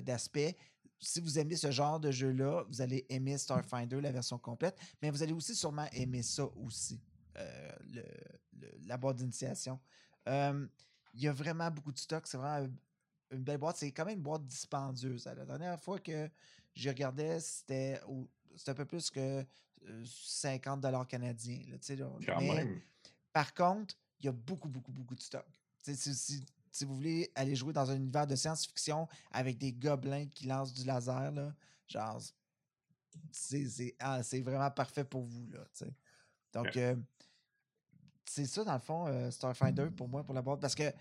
[0.00, 0.56] d'aspects.
[0.98, 5.10] si vous aimez ce genre de jeu-là, vous allez aimer Starfinder, la version complète, mais
[5.10, 7.00] vous allez aussi sûrement aimer ça aussi,
[7.36, 8.02] euh, le,
[8.86, 9.78] la boîte d'initiation.
[10.28, 10.66] Euh,
[11.14, 12.68] il y a vraiment beaucoup de stock, c'est vraiment
[13.30, 13.76] une belle boîte.
[13.76, 15.26] C'est quand même une boîte dispendieuse.
[15.26, 16.28] La dernière fois que
[16.74, 18.00] je regardais, c'était
[18.66, 19.44] un peu plus que
[20.04, 21.60] 50 dollars canadiens.
[23.32, 25.46] Par contre, il y a beaucoup, beaucoup, beaucoup de stock.
[25.82, 30.72] Si, vous voulez aller jouer dans un univers de science-fiction avec des gobelins qui lancent
[30.72, 31.54] du laser, là,
[31.86, 32.20] genre,
[33.30, 35.50] c'est ah, vraiment parfait pour vous.
[35.50, 35.66] Là,
[36.54, 36.78] Donc,
[38.24, 40.60] c'est ça, dans le fond, Starfinder, pour moi, pour la boîte.
[40.60, 40.92] Parce que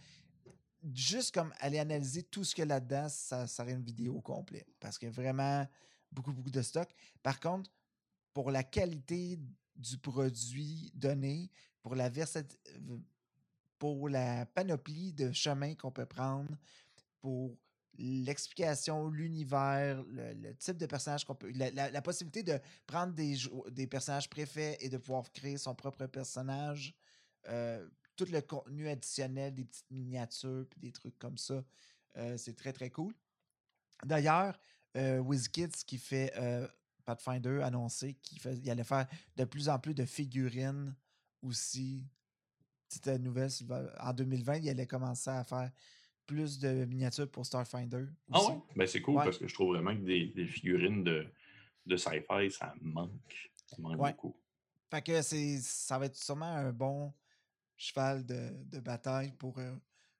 [0.93, 4.67] juste comme aller analyser tout ce qu'il y a là-dedans, ça serait une vidéo complète.
[4.79, 5.67] Parce que vraiment,
[6.11, 6.89] beaucoup, beaucoup de stock.
[7.21, 7.69] Par contre,
[8.33, 9.39] pour la qualité
[9.75, 11.49] du produit donné,
[11.81, 12.09] pour la
[13.77, 16.55] pour la panoplie de chemins qu'on peut prendre,
[17.19, 17.57] pour
[17.97, 21.51] l'explication, l'univers, le, type de personnage qu'on peut.
[21.51, 23.35] La, possibilité de prendre des,
[23.71, 26.95] des personnages préfets et de pouvoir créer son propre personnage.
[27.49, 31.63] Euh, tout le contenu additionnel, des petites miniatures, des trucs comme ça.
[32.17, 33.13] Euh, c'est très, très cool.
[34.03, 34.59] D'ailleurs,
[34.97, 36.33] euh, WizKids qui fait
[37.05, 40.95] Pathfinder annoncé qu'il allait faire de plus en plus de figurines
[41.41, 42.05] aussi.
[42.89, 43.49] Petite nouvelle,
[43.99, 45.71] en 2020, il allait commencer à faire
[46.25, 48.05] plus de miniatures pour Starfinder.
[48.31, 48.59] Ah ouais?
[48.75, 51.25] Ben, c'est cool parce que je trouve vraiment que des, figurines de,
[51.85, 53.51] de sci-fi, ça manque.
[53.65, 54.35] Ça manque beaucoup.
[54.89, 57.13] Fait que ça va être sûrement un bon
[57.81, 59.75] cheval de, bataille pour euh,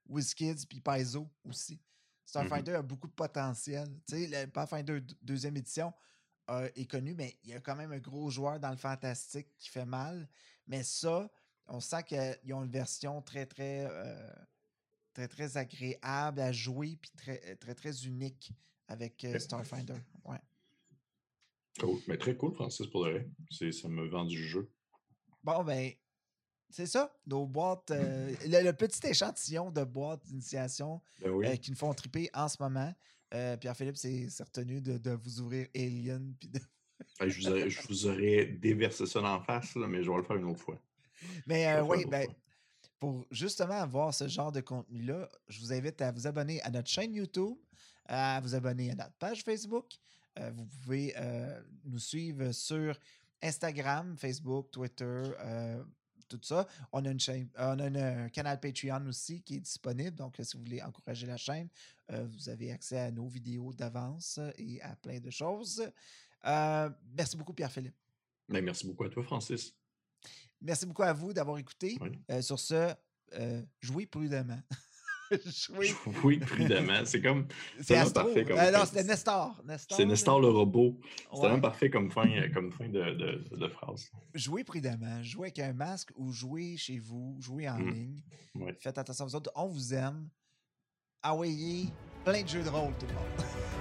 [0.08, 1.80] WizKids puis Paizo aussi.
[2.26, 3.88] Starfinder mmh a beaucoup de potentiel.
[4.08, 5.94] Tu sais, le Pathfinder deuxième édition
[6.76, 9.70] est connu, mais il y a quand même un gros joueur dans le fantastique qui
[9.70, 10.28] fait mal.
[10.68, 11.30] Mais ça,
[11.68, 14.30] on sent qu'ils ont une version très, très, euh,
[15.14, 18.52] très, très agréable à jouer, puis très, très, très unique
[18.88, 19.96] avec euh, Starfinder.
[20.26, 20.40] Ouais.
[21.80, 22.00] Cool.
[22.08, 23.26] Mais très cool, Francis, pour le
[23.72, 24.70] Ça me vend du jeu.
[25.44, 25.92] Bon, ben,
[26.72, 31.94] c'est ça, nos boîtes, euh, le, petit échantillon de boîtes d'initiation ben qui nous font
[31.94, 32.94] triper en ce moment.
[33.60, 36.34] Pierre-Philippe s'est retenu de, vous ouvrir Alien.
[36.38, 36.52] Puis
[37.28, 40.80] je, vous aurais, déversé ça la face, mais je vais le faire une autre fois.
[41.46, 42.28] Mais euh, oui, ben,
[43.00, 46.90] pour justement avoir ce genre de contenu-là, je vous invite à vous abonner à notre
[46.90, 47.58] chaîne YouTube,
[48.06, 49.86] à vous abonner à notre page Facebook.
[50.40, 52.98] Euh, vous pouvez euh, nous suivre sur
[53.42, 55.24] Instagram, Facebook, Twitter,
[56.38, 56.68] tout ça.
[56.92, 60.16] On a, une chaîne, on a un canal Patreon aussi qui est disponible.
[60.16, 61.68] Donc, si vous voulez encourager la chaîne,
[62.10, 65.82] vous avez accès à nos vidéos d'avance et à plein de choses.
[66.44, 67.96] merci beaucoup, Pierre-Philippe.
[68.50, 69.74] Ben, merci beaucoup à toi, Francis.
[70.62, 71.98] Merci beaucoup à vous d'avoir écouté.
[72.30, 72.94] Euh, sur ce,
[73.34, 74.62] euh, jouez prudemment.
[75.46, 75.94] jouez...
[76.22, 76.38] jouez...
[76.40, 77.06] prudemment.
[77.06, 77.48] C'est comme.
[77.82, 78.58] C'est parfait comme.
[78.58, 79.56] Euh, non, c'était Nestor.
[79.90, 81.00] c'est Nestor le robot.
[81.34, 84.12] C'est vraiment parfait comme fin, comme fin de, de, de, phrase.
[84.34, 85.22] Jouez prudemment.
[85.24, 87.38] Jouez avec un masque ou jouez chez vous.
[87.40, 87.92] Jouez en mmh.
[87.92, 88.22] ligne.
[88.80, 89.52] Faites attention aux autres.
[89.56, 90.30] On vous aime.
[91.24, 91.88] Envoyez
[92.26, 93.46] plein de jeux de rôle, tout le monde.